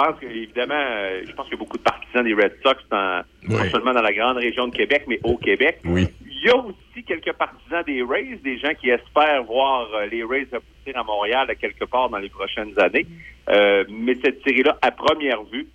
[0.00, 3.64] pense euh, je pense qu'il y a beaucoup de partisans des Red Sox, dans, non
[3.70, 5.80] seulement dans la grande région de Québec, mais au Québec.
[5.84, 6.08] Oui.
[6.24, 10.24] Il y a aussi quelques partisans des Rays, des gens qui espèrent voir euh, les
[10.24, 13.06] Rays aboutir à Montréal à quelque part dans les prochaines années.
[13.48, 15.66] Euh, mais cette série-là, à première vue,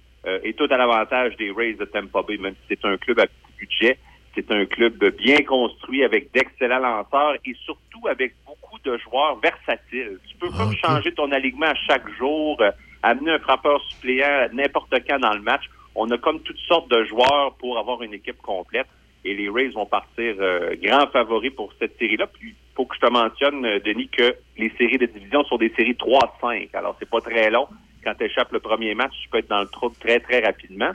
[0.44, 3.28] est tout à l'avantage des Rays de Tampa Bay, même si c'est un club à
[3.28, 4.00] petit budget.
[4.34, 10.18] C'est un club bien construit avec d'excellents lanceurs et surtout avec beaucoup de joueurs versatiles.
[10.28, 12.60] Tu peux comme changer ton alignement à chaque jour,
[13.04, 15.64] amener un frappeur suppléant n'importe quand dans le match.
[15.96, 18.88] On a comme toutes sortes de joueurs pour avoir une équipe complète.
[19.24, 22.28] Et les Rays vont partir euh, grands favoris pour cette série-là.
[22.28, 25.58] Puis, il faut que je te mentionne, euh, Denis, que les séries de division sont
[25.58, 26.70] des séries 3-5.
[26.74, 27.68] Alors, c'est pas très long.
[28.04, 30.92] Quand tu échappes le premier match, tu peux être dans le trou très, très rapidement.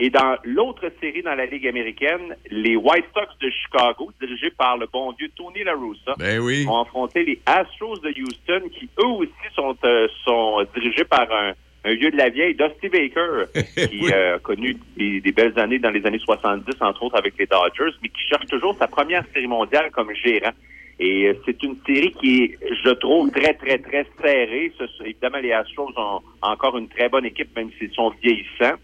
[0.00, 4.76] Et dans l'autre série dans la Ligue américaine, les White Sox de Chicago, dirigés par
[4.76, 6.66] le bon vieux Tony La Russa, Ben oui.
[6.68, 11.52] ont affronté les Astros de Houston, qui eux aussi sont, euh, sont dirigés par un,
[11.84, 13.44] un vieux de la vieille, Dusty Baker,
[13.88, 17.34] qui euh, a connu des, des belles années dans les années 70, entre autres avec
[17.38, 20.50] les Dodgers, mais qui cherche toujours sa première série mondiale comme gérant.
[20.98, 24.72] Et euh, c'est une série qui est, je trouve, très, très, très serrée.
[24.76, 28.74] Ce- évidemment, les Astros ont encore une très bonne équipe, même s'ils sont vieillissants.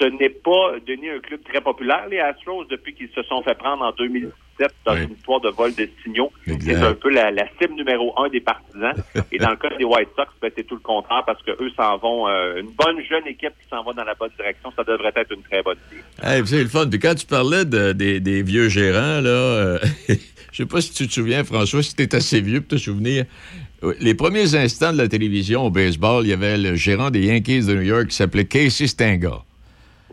[0.00, 3.54] Ce n'est pas, Denis, un club très populaire, les Astros, depuis qu'ils se sont fait
[3.58, 6.30] prendre en 2017 dans une histoire de vol de signaux.
[6.60, 8.94] C'est un peu la, la cible numéro un des partisans.
[9.32, 11.70] Et dans le cas des White Sox, ben, c'est tout le contraire parce que eux
[11.76, 14.72] s'en vont, euh, une bonne jeune équipe qui s'en va dans la bonne direction.
[14.74, 15.76] Ça devrait être une très bonne.
[16.22, 16.88] Hey, c'est le fun.
[16.88, 19.78] Puis quand tu parlais de- des, des vieux gérants, là, euh,
[20.08, 22.76] je sais pas si tu te souviens, François, si tu es assez vieux pour te
[22.76, 23.24] souvenir.
[24.00, 27.66] Les premiers instants de la télévision au baseball, il y avait le gérant des Yankees
[27.66, 29.30] de New York qui s'appelait Casey Stengel.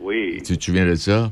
[0.07, 0.41] Oui.
[0.45, 1.31] Tu te souviens de ça?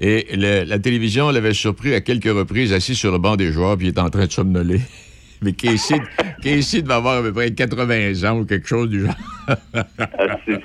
[0.00, 3.76] Et le- la télévision l'avait surpris à quelques reprises assis sur le banc des joueurs,
[3.76, 4.80] puis il était en train de somnoler.
[5.42, 6.00] Mais Casey,
[6.42, 9.14] Casey devait avoir à peu près 80 ans ou quelque chose du genre?
[9.48, 9.54] Euh,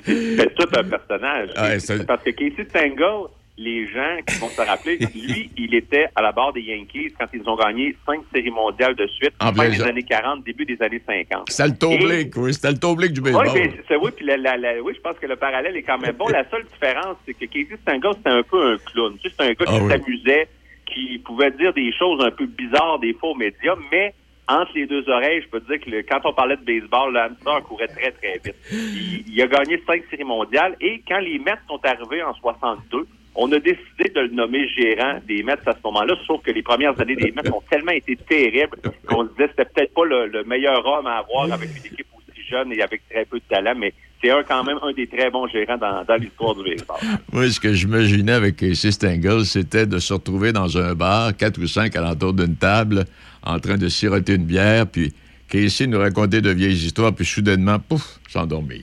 [0.04, 1.50] c'est tout un personnage.
[1.56, 6.06] Ouais, C'est Parce que Casey Stengel, les gens qui vont se rappeler, lui, il était
[6.16, 9.46] à la barre des Yankees quand ils ont gagné cinq séries mondiales de suite, En
[9.46, 11.50] fin plein des années 40, début des années 50.
[11.50, 12.52] C'était le toblique, oui.
[12.52, 13.50] C'était le toblique du Oui, baseball.
[13.54, 15.98] mais c'est oui, puis la, la- la- oui, je pense que le parallèle est quand
[15.98, 16.28] même bon.
[16.28, 19.16] La seule différence, c'est que Casey Stengel, c'était un peu un clown.
[19.22, 19.90] Tu sais, c'était un gars Ah qui oui.
[19.92, 20.48] s'amusait,
[20.86, 24.14] qui pouvait dire des choses un peu bizarres des fois aux médias, mais
[24.48, 27.12] entre les deux oreilles, je peux te dire que le- quand on parlait de baseball,
[27.14, 28.56] le hamster courait très, très vite.
[28.72, 33.06] Il, il a gagné cinq séries mondiales et quand les Mets sont arrivés en 62,
[33.34, 36.62] on a décidé de le nommer gérant des Mets à ce moment-là, sauf que les
[36.62, 40.04] premières années des Mets ont tellement été terribles qu'on se disait que c'était peut-être pas
[40.04, 43.38] le, le meilleur homme à avoir avec une équipe aussi jeune et avec très peu
[43.38, 46.54] de talent, mais c'est un, quand même un des très bons gérants dans, dans l'histoire
[46.54, 46.96] du baseball.
[47.32, 51.58] Moi, ce que j'imaginais avec Casey Stengel, c'était de se retrouver dans un bar, quatre
[51.60, 53.04] ou cinq alentour d'une table,
[53.42, 55.12] en train de siroter une bière, puis
[55.48, 58.82] Casey nous racontait de vieilles histoires, puis soudainement, pouf, s'endormir.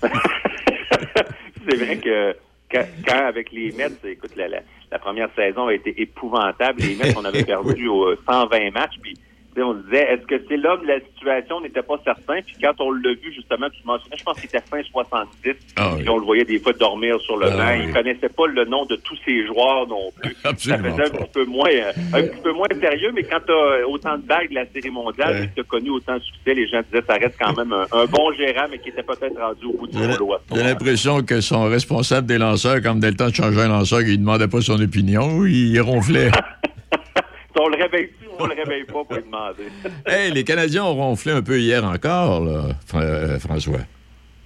[1.68, 2.34] c'est vrai que
[2.70, 4.60] quand, quand avec les Mets, écoute, la, la,
[4.90, 6.80] la première saison a été épouvantable.
[6.82, 9.16] Les Mets, on avait perdu au 120 matchs, puis
[9.62, 11.56] on se disait, est-ce que c'est l'homme la situation?
[11.56, 12.40] On n'était pas certain.
[12.42, 15.54] Puis quand on l'a vu, justement, tu mentionnais, je pense qu'il était fin 70.
[15.76, 17.78] Ah puis on le voyait des fois dormir sur le Ah banc.
[17.78, 17.84] oui.
[17.88, 20.36] Il connaissait pas le nom de tous ses joueurs non plus.
[20.44, 23.40] Absolument ça faisait un petit peu moins, euh, un petit peu moins sérieux, mais quand
[23.46, 25.44] tu as autant de bagues de la série mondiale Ouais.
[25.44, 27.72] et que tu as connu autant de succès, les gens disaient, ça reste quand même
[27.72, 30.34] un, un bon gérant, mais qui était peut-être rendu au bout du rouleau.
[30.54, 34.00] j'ai l'impression que son responsable des lanceurs, quand dès le temps de changer un lanceur,
[34.02, 36.30] il demandait pas son opinion, il ronflait.
[37.60, 39.64] On le réveille-tu ou on le réveille pas pour lui demander?
[40.06, 42.64] hey, les Canadiens ont ronflé un peu hier encore, là,
[42.94, 43.78] euh, François.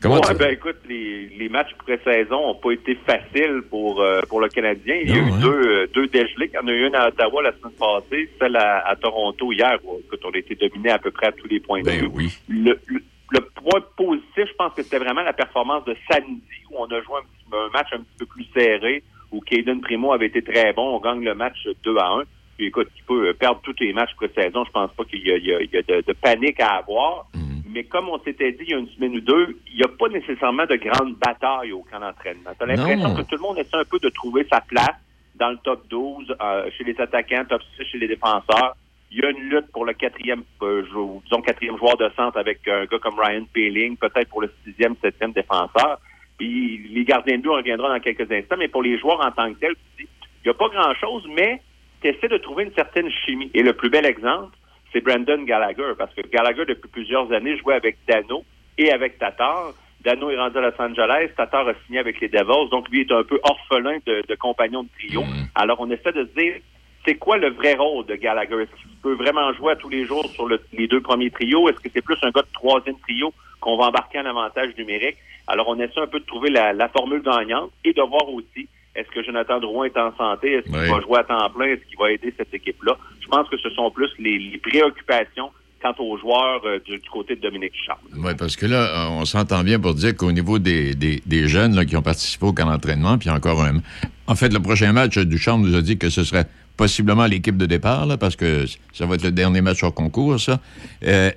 [0.00, 0.34] Comment ouais, tu...
[0.34, 4.96] ben écoute, les, les matchs pré-saison n'ont pas été faciles pour, euh, pour le Canadien.
[5.00, 5.38] Il y a eu hein?
[5.40, 6.50] deux, euh, deux dégelés.
[6.52, 9.52] Il y en a eu une à Ottawa la semaine passée, celle à, à Toronto
[9.52, 9.78] hier.
[9.84, 12.00] où, écoute, on a été dominé à peu près à tous les points de Ben
[12.00, 12.10] vue.
[12.12, 12.36] oui.
[12.48, 16.78] Le, le, le point positif, je pense que c'était vraiment la performance de samedi, où
[16.80, 20.12] on a joué un, petit- un match un petit peu plus serré, où Caden Primo
[20.12, 20.96] avait été très bon.
[20.96, 22.22] On gagne le match 2 à 1.
[22.56, 24.64] Puis écoute, tu peux euh, perdre tous les matchs pré-saison.
[24.64, 26.60] Je pense pas qu'il y a, il y a- il y a de, de panique
[26.60, 27.26] à avoir.
[27.74, 29.88] Mais comme on s'était dit il y a une semaine ou deux, il n'y a
[29.88, 32.50] pas nécessairement de grande bataille au camp d'entraînement.
[32.58, 34.96] Tu as l'impression que tout le monde essaie un peu de trouver sa place
[35.36, 38.76] dans le top 12, euh, chez les attaquants, top 6 chez les défenseurs.
[39.10, 42.38] Il y a une lutte pour le quatrième, euh, jou- disons, quatrième joueur de centre
[42.38, 45.98] avec un gars comme Ryan Peeling, peut-être pour le sixième, septième défenseur.
[46.38, 49.30] Puis les gardiens de but, on reviendra dans quelques instants, mais pour les joueurs en
[49.30, 50.06] tant que tels, il
[50.44, 51.60] n'y a pas grand-chose, mais
[52.02, 53.50] tu essaies de trouver une certaine chimie.
[53.54, 54.56] Et le plus bel exemple,
[54.92, 58.44] c'est Brandon Gallagher, parce que Gallagher, depuis plusieurs années, jouait avec Dano
[58.76, 59.72] et avec Tatar.
[60.04, 63.12] Dano est rendu à Los Angeles, Tatar a signé avec les Devils, donc lui est
[63.12, 65.22] un peu orphelin de, de compagnons de trio.
[65.54, 66.56] Alors, on essaie de se dire,
[67.04, 68.62] c'est quoi le vrai rôle de Gallagher?
[68.62, 71.68] Est-ce qu'il peut vraiment jouer à tous les jours sur le- les deux premiers trios?
[71.68, 75.16] Est-ce que c'est plus un gars de troisième trio qu'on va embarquer en avantage numérique?
[75.46, 78.68] Alors, on essaie un peu de trouver la, la formule gagnante et de voir aussi,
[78.94, 80.52] est-ce que Jonathan Drouin est en santé?
[80.52, 80.88] Est-ce qu'il Oui.
[80.88, 81.66] va jouer à temps plein?
[81.66, 82.96] Est-ce qu'il va aider cette équipe-là?
[83.20, 85.50] Je pense que ce sont plus les, les préoccupations
[85.82, 87.98] quant aux joueurs euh, du, du côté de Dominique Charles.
[88.16, 91.48] Oui, parce que là, euh, on s'entend bien pour dire qu'au niveau des, des, des
[91.48, 93.80] jeunes là, qui ont participé au camp d'entraînement, puis encore un.
[94.28, 97.66] En fait, le prochain match, Duchamp nous a dit que ce serait possiblement l'équipe de
[97.66, 100.60] départ, là, parce que ça va être le dernier match hors concours, ça.
[101.04, 101.30] Euh,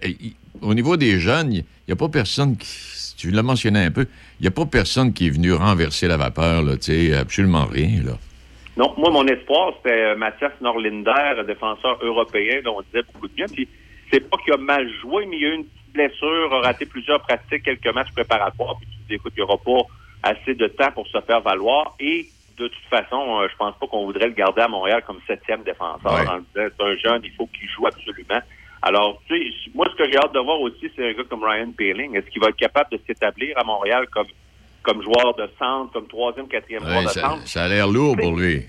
[0.62, 2.68] au niveau des jeunes, il n'y a pas personne qui.
[3.26, 4.06] Tu l'as mentionné un peu,
[4.40, 7.66] il n'y a pas personne qui est venu renverser la vapeur, là, tu sais, absolument
[7.66, 8.12] rien, là.
[8.78, 13.34] Non, moi, mon espoir, c'était euh, Mathias Norlinder, défenseur européen, dont on disait beaucoup de
[13.34, 13.48] bien.
[13.52, 13.68] Puis,
[14.12, 16.62] c'est pas qu'il a mal joué, mais il y a eu une petite blessure, a
[16.62, 18.76] raté plusieurs pratiques, quelques matchs préparatoires.
[18.78, 19.88] Puis, tu te dis, écoute, il n'y aura pas
[20.30, 21.96] assez de temps pour se faire valoir.
[22.00, 22.28] Et,
[22.60, 25.64] de toute façon, euh, je pense pas qu'on voudrait le garder à Montréal comme septième
[25.64, 26.14] défenseur.
[26.14, 26.28] Ouais.
[26.28, 26.46] En disant,
[26.78, 28.42] c'est un jeune, il faut qu'il joue absolument.
[28.86, 31.44] Alors, tu sais, moi, ce que j'ai hâte de voir aussi, c'est un gars comme
[31.44, 32.16] Ryan Peeling.
[32.16, 34.28] Est-ce qu'il va être capable de s'établir à Montréal comme,
[34.84, 37.48] comme joueur de centre, comme troisième, quatrième joueur Ouais, de ça, centre?
[37.48, 38.62] ça a l'air lourd pour lui.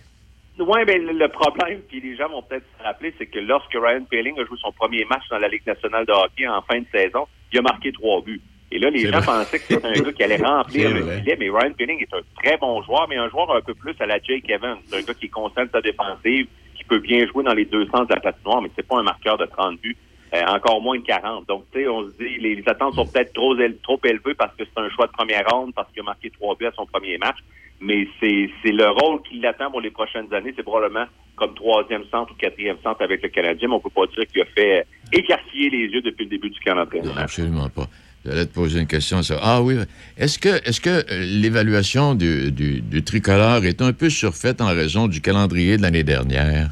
[0.59, 3.75] Oui, mais le le problème, puis les gens vont peut-être se rappeler, c'est que lorsque
[3.75, 6.79] Ryan Peeling a joué son premier match dans la Ligue nationale de hockey en fin
[6.81, 8.41] de saison, il a marqué trois buts.
[8.73, 9.27] Et là, les gens vrai.
[9.27, 12.23] pensaient que c'était un gars qui allait remplir le filet, mais Ryan Peeling est un
[12.43, 14.79] très bon joueur, mais un joueur un peu plus à la Jake Evans.
[14.87, 17.87] C'est un gars qui est de sa défensive, qui peut bien jouer dans les deux
[17.89, 19.97] sens de la patinoire, mais c'est pas un marqueur de 30 buts.
[20.35, 21.47] Euh, encore moins de 40.
[21.49, 24.55] Donc, tu sais, on se dit, les, les attentes sont peut-être trop, trop élevées parce
[24.57, 26.87] que c'est un choix de première ronde, parce qu'il a marqué trois buts à son
[26.87, 27.37] premier match.
[27.81, 30.53] Mais c'est le rôle qui l'attend pour les prochaines années.
[30.57, 31.05] C'est probablement
[31.37, 34.41] comme troisième centre ou quatrième centre avec le Canadien, mais on peut pas dire qu'il
[34.41, 36.59] a fait écarquiller les yeux depuis le début du.
[36.67, 37.87] Non, absolument pas.
[38.25, 39.23] J'allais te poser une question.
[39.23, 39.39] Ça.
[39.41, 39.77] Ah oui.
[40.17, 44.67] Est-ce que, est-ce que euh, l'évaluation du, du, du tricolore est un peu surfaite en
[44.69, 46.71] raison du calendrier de l'année dernière?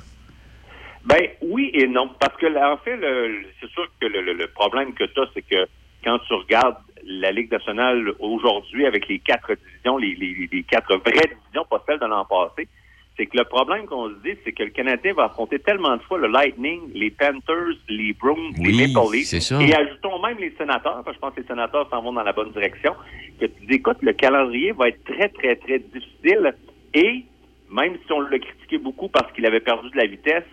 [1.05, 4.95] Ben oui et non, parce que en fait, le- c'est sûr que le, le- problème
[4.95, 5.67] que tu as, c'est que
[6.03, 6.77] quand tu regardes
[7.07, 11.83] la Ligue nationale aujourd'hui avec les quatre divisions, les, les- les quatre vraies divisions, pas
[11.87, 12.69] celles de l'an passé,
[13.17, 16.03] c'est que le problème qu'on se dit, c'est que le Canadien va affronter tellement de
[16.03, 19.61] fois le Lightning, les Panthers, les Bruins, Oui, les Maple Leafs, c'est ça.
[19.61, 22.23] et ajoutons même les sénateurs, parce que je pense que les sénateurs s'en vont dans
[22.25, 22.95] la bonne direction,
[23.39, 26.55] que tu dis, écoute, le calendrier va être très, très, très difficile,
[26.95, 27.25] et
[27.71, 30.45] même si on l'a critiqué beaucoup parce qu'il avait perdu de la vitesse,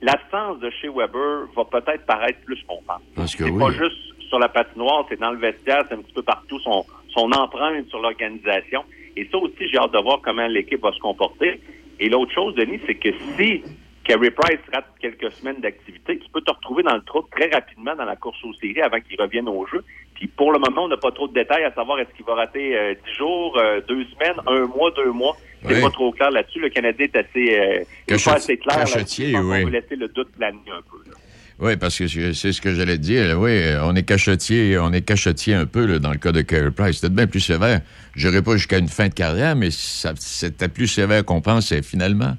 [0.00, 3.02] l'absence de chez Weber va peut-être paraître plus qu'on pense.
[3.14, 3.58] Parce que C'est oui.
[3.58, 3.96] pas juste
[4.28, 7.88] sur la patinoire, c'est dans le vestiaire, c'est un petit peu partout son, son empreinte
[7.88, 8.84] sur l'organisation.
[9.16, 11.60] Et ça aussi, j'ai hâte de voir comment l'équipe va se comporter.
[11.98, 13.62] Et l'autre chose, Denis, c'est que si
[14.04, 17.96] Carey Price rate quelques semaines d'activité, tu peux te retrouver dans le trou très rapidement
[17.96, 19.84] dans la course aux séries avant qu'il revienne au jeu.
[20.14, 22.34] Puis pour le moment, on n'a pas trop de détails à savoir est-ce qu'il va
[22.34, 25.36] rater euh, 10 jours, euh, deux semaines, un mois, deux mois.
[25.66, 25.80] C'est Oui.
[25.82, 26.60] pas trop clair là-dessus.
[26.60, 29.36] Le Canadien est assez, euh, est pas assez clair là-dessus.
[29.36, 29.64] oui.
[29.64, 31.10] va laisser le doute planer un peu.
[31.10, 31.16] là.
[31.60, 33.36] Oui, parce que c'est ce que j'allais te dire.
[33.36, 36.70] Oui, on est cachetier, on est cachetier un peu là, dans le cas de Carey
[36.70, 37.00] Price.
[37.00, 37.80] C'était bien plus sévère.
[38.14, 42.36] Je pas jusqu'à une fin de carrière, mais c'était plus sévère qu'on pensait finalement.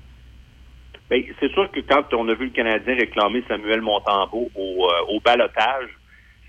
[1.10, 5.14] Ben, c'est sûr que quand on a vu le Canadien réclamer Samuel Montembeau au, euh,
[5.16, 5.90] au balotage,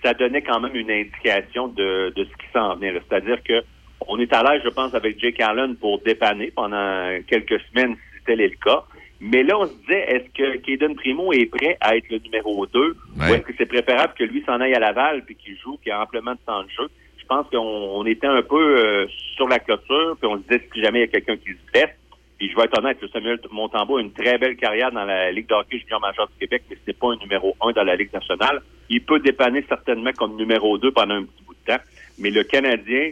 [0.04, 2.92] ça donnait quand même une indication de, de ce qui s'en venait.
[3.08, 3.64] C'est-à-dire que
[4.06, 8.24] on est à l'aise, je pense, avec Jake Allen pour dépanner pendant quelques semaines si
[8.24, 8.84] tel est le cas.
[9.20, 12.66] Mais là, on se disait, est-ce que Caden Primo est prêt à être le numéro
[12.66, 15.78] 2 ou est-ce que c'est préférable que lui s'en aille à Laval puis qu'il joue,
[15.82, 16.88] qu'il a amplement de temps de jeu?
[17.18, 20.66] Je pense qu'on on était un peu euh, sur la clôture, puis on se disait
[20.72, 21.94] si jamais il y a quelqu'un qui se blesse.
[22.38, 25.30] Puis je vais être honnête, le Samuel Montembeau a une très belle carrière dans la
[25.30, 27.96] Ligue de hockey junior major du Québec, mais c'est pas un numéro 1 dans la
[27.96, 28.62] Ligue nationale.
[28.88, 31.82] Il peut dépanner certainement comme numéro 2 pendant un petit bout de temps.
[32.18, 33.10] Mais le Canadien,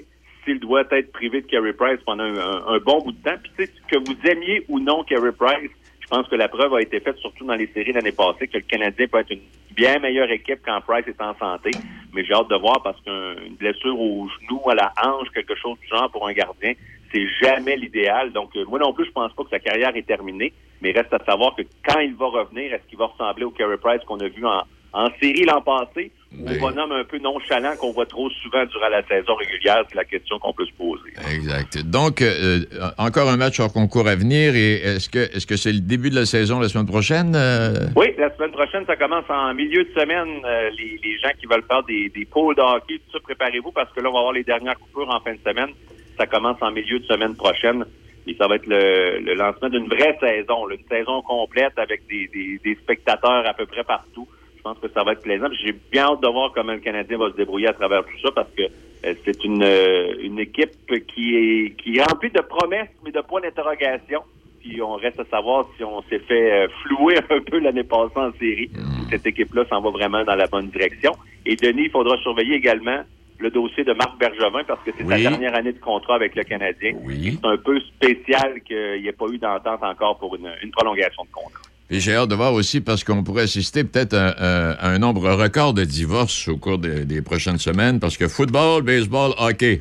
[0.49, 3.99] s'il doit être privé de Carey Price pendant un, bon bout de temps, puis que
[3.99, 5.71] vous aimiez ou non Carey Price,
[6.01, 8.57] je pense que la preuve a été faite surtout dans les séries l'année passée que
[8.57, 9.43] le Canadien peut être une
[9.77, 11.71] bien meilleure équipe quand Price est en santé.
[12.15, 15.79] Mais j'ai hâte de voir parce qu'une blessure au genou, à la hanche, quelque chose
[15.81, 16.73] du genre pour un gardien,
[17.13, 18.33] c'est jamais l'idéal.
[18.33, 20.55] Donc euh, moi non plus, je pense pas que sa carrière est terminée.
[20.81, 23.77] Mais reste à savoir que quand il va revenir, est-ce qu'il va ressembler au Carey
[23.77, 24.63] Price qu'on a vu en,
[24.95, 26.11] en série l'an passé?
[26.37, 29.83] Ou au bonhomme un peu nonchalant qu'on voit trop souvent durant la saison régulière?
[29.89, 31.11] C'est la question qu'on peut se poser.
[31.35, 31.79] Exact.
[31.85, 34.55] Donc, euh, euh, encore un match hors concours à venir.
[34.55, 37.35] Et est-ce que est-ce que c'est le début de la saison la semaine prochaine?
[37.35, 37.87] euh?
[37.97, 40.43] Oui, la semaine prochaine, ça commence en milieu de semaine.
[40.45, 43.73] Euh, les, les gens qui veulent faire des, des pôles de hockey, tout ça, préparez-vous
[43.73, 45.71] parce que là, on va avoir les dernières coupures en fin de semaine.
[46.19, 47.85] Ça commence en milieu de semaine prochaine.
[48.27, 52.07] Et ça va être le, le lancement d'une vraie saison, là, une saison complète avec
[52.11, 54.29] des, des, des spectateurs à peu près partout.
[54.69, 55.47] Je pense que ça va être plaisant.
[55.65, 58.31] J'ai bien hâte de voir comment le Canadien va se débrouiller à travers tout ça
[58.35, 60.73] parce que euh, c'est une, euh, une équipe
[61.07, 64.21] qui est, qui est remplie de promesses, mais de points d'interrogation.
[64.61, 68.13] Puis on reste à savoir si on s'est fait euh, flouer un peu l'année passée
[68.17, 68.71] en série.
[69.11, 71.13] Cette équipe-là s'en va vraiment dans la bonne direction.
[71.47, 73.01] Et Denis, il faudra surveiller également
[73.39, 75.23] le dossier de Marc Bergevin parce que c'est Oui.
[75.23, 76.93] sa dernière année de contrat avec le Canadien.
[77.09, 81.23] C'est un peu spécial qu'il n'y ait pas eu d'entente encore pour une, une prolongation
[81.25, 81.63] de contrat.
[81.91, 84.99] Et j'ai hâte de voir aussi parce qu'on pourrait assister peut-être à, à- à un
[84.99, 89.81] nombre record de divorces au cours des, des prochaines semaines parce que football, baseball, hockey.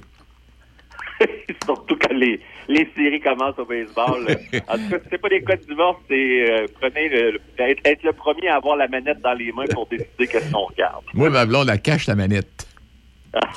[1.65, 2.39] Surtout quand les,
[2.69, 4.25] les séries commencent au baseball.
[4.69, 8.03] en tout cas, c'est pas des cas de divorce, c'est euh, prenez le, être, être
[8.03, 11.03] le premier à avoir la manette dans les mains pour décider qu'est-ce qu'on regarde.
[11.13, 12.67] Moi, ma blonde, elle cache la manette.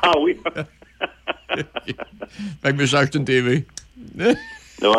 [0.03, 0.36] Ah oui.
[2.62, 3.64] Fait que je me une TV.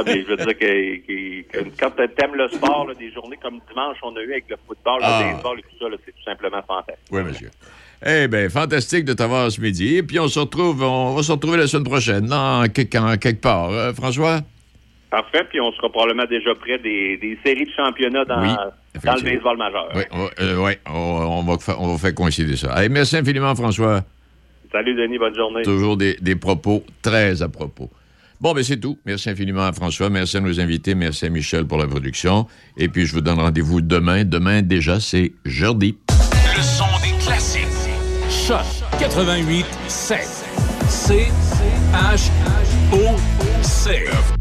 [0.05, 3.59] Mais je veux dire que, que- que quand t'aimes le sport, là, des journées comme
[3.69, 5.21] dimanche, on a eu avec le football, Ah.
[5.23, 7.05] le baseball et tout ça, c'est tout simplement fantastique.
[7.11, 7.49] Oui, monsieur.
[8.05, 9.97] Eh bien, fantastique de t'avoir ce midi.
[9.97, 13.69] Et puis, on se retrouve, on va se retrouver la semaine prochaine, en, quelque, part.
[13.69, 14.41] Euh, François?
[15.11, 18.55] Parfait, puis on sera probablement déjà près des, des séries de championnat dans, Oui,
[19.03, 19.89] dans le baseball majeur.
[19.93, 22.71] Oui, on, va- euh, ouais, on, on va, on va faire coïncider ça.
[22.73, 24.01] Allez, merci infiniment, François.
[24.71, 25.63] Salut Denis, bonne journée.
[25.63, 27.89] Toujours des, des propos très à propos.
[28.42, 28.98] Bon, ben c'est tout.
[29.06, 30.10] Merci infiniment à François.
[30.10, 30.96] Merci à nos invités.
[30.96, 32.48] Merci à Michel pour la production.
[32.76, 34.24] Et puis, je vous donne rendez-vous demain.
[34.24, 35.96] Demain, déjà, c'est jeudi.
[36.10, 37.68] Le des classiques.
[38.30, 38.66] Choc
[39.00, 40.20] 88 7.
[40.89, 41.28] C
[41.94, 42.32] H
[42.92, 43.16] O
[43.62, 44.41] C.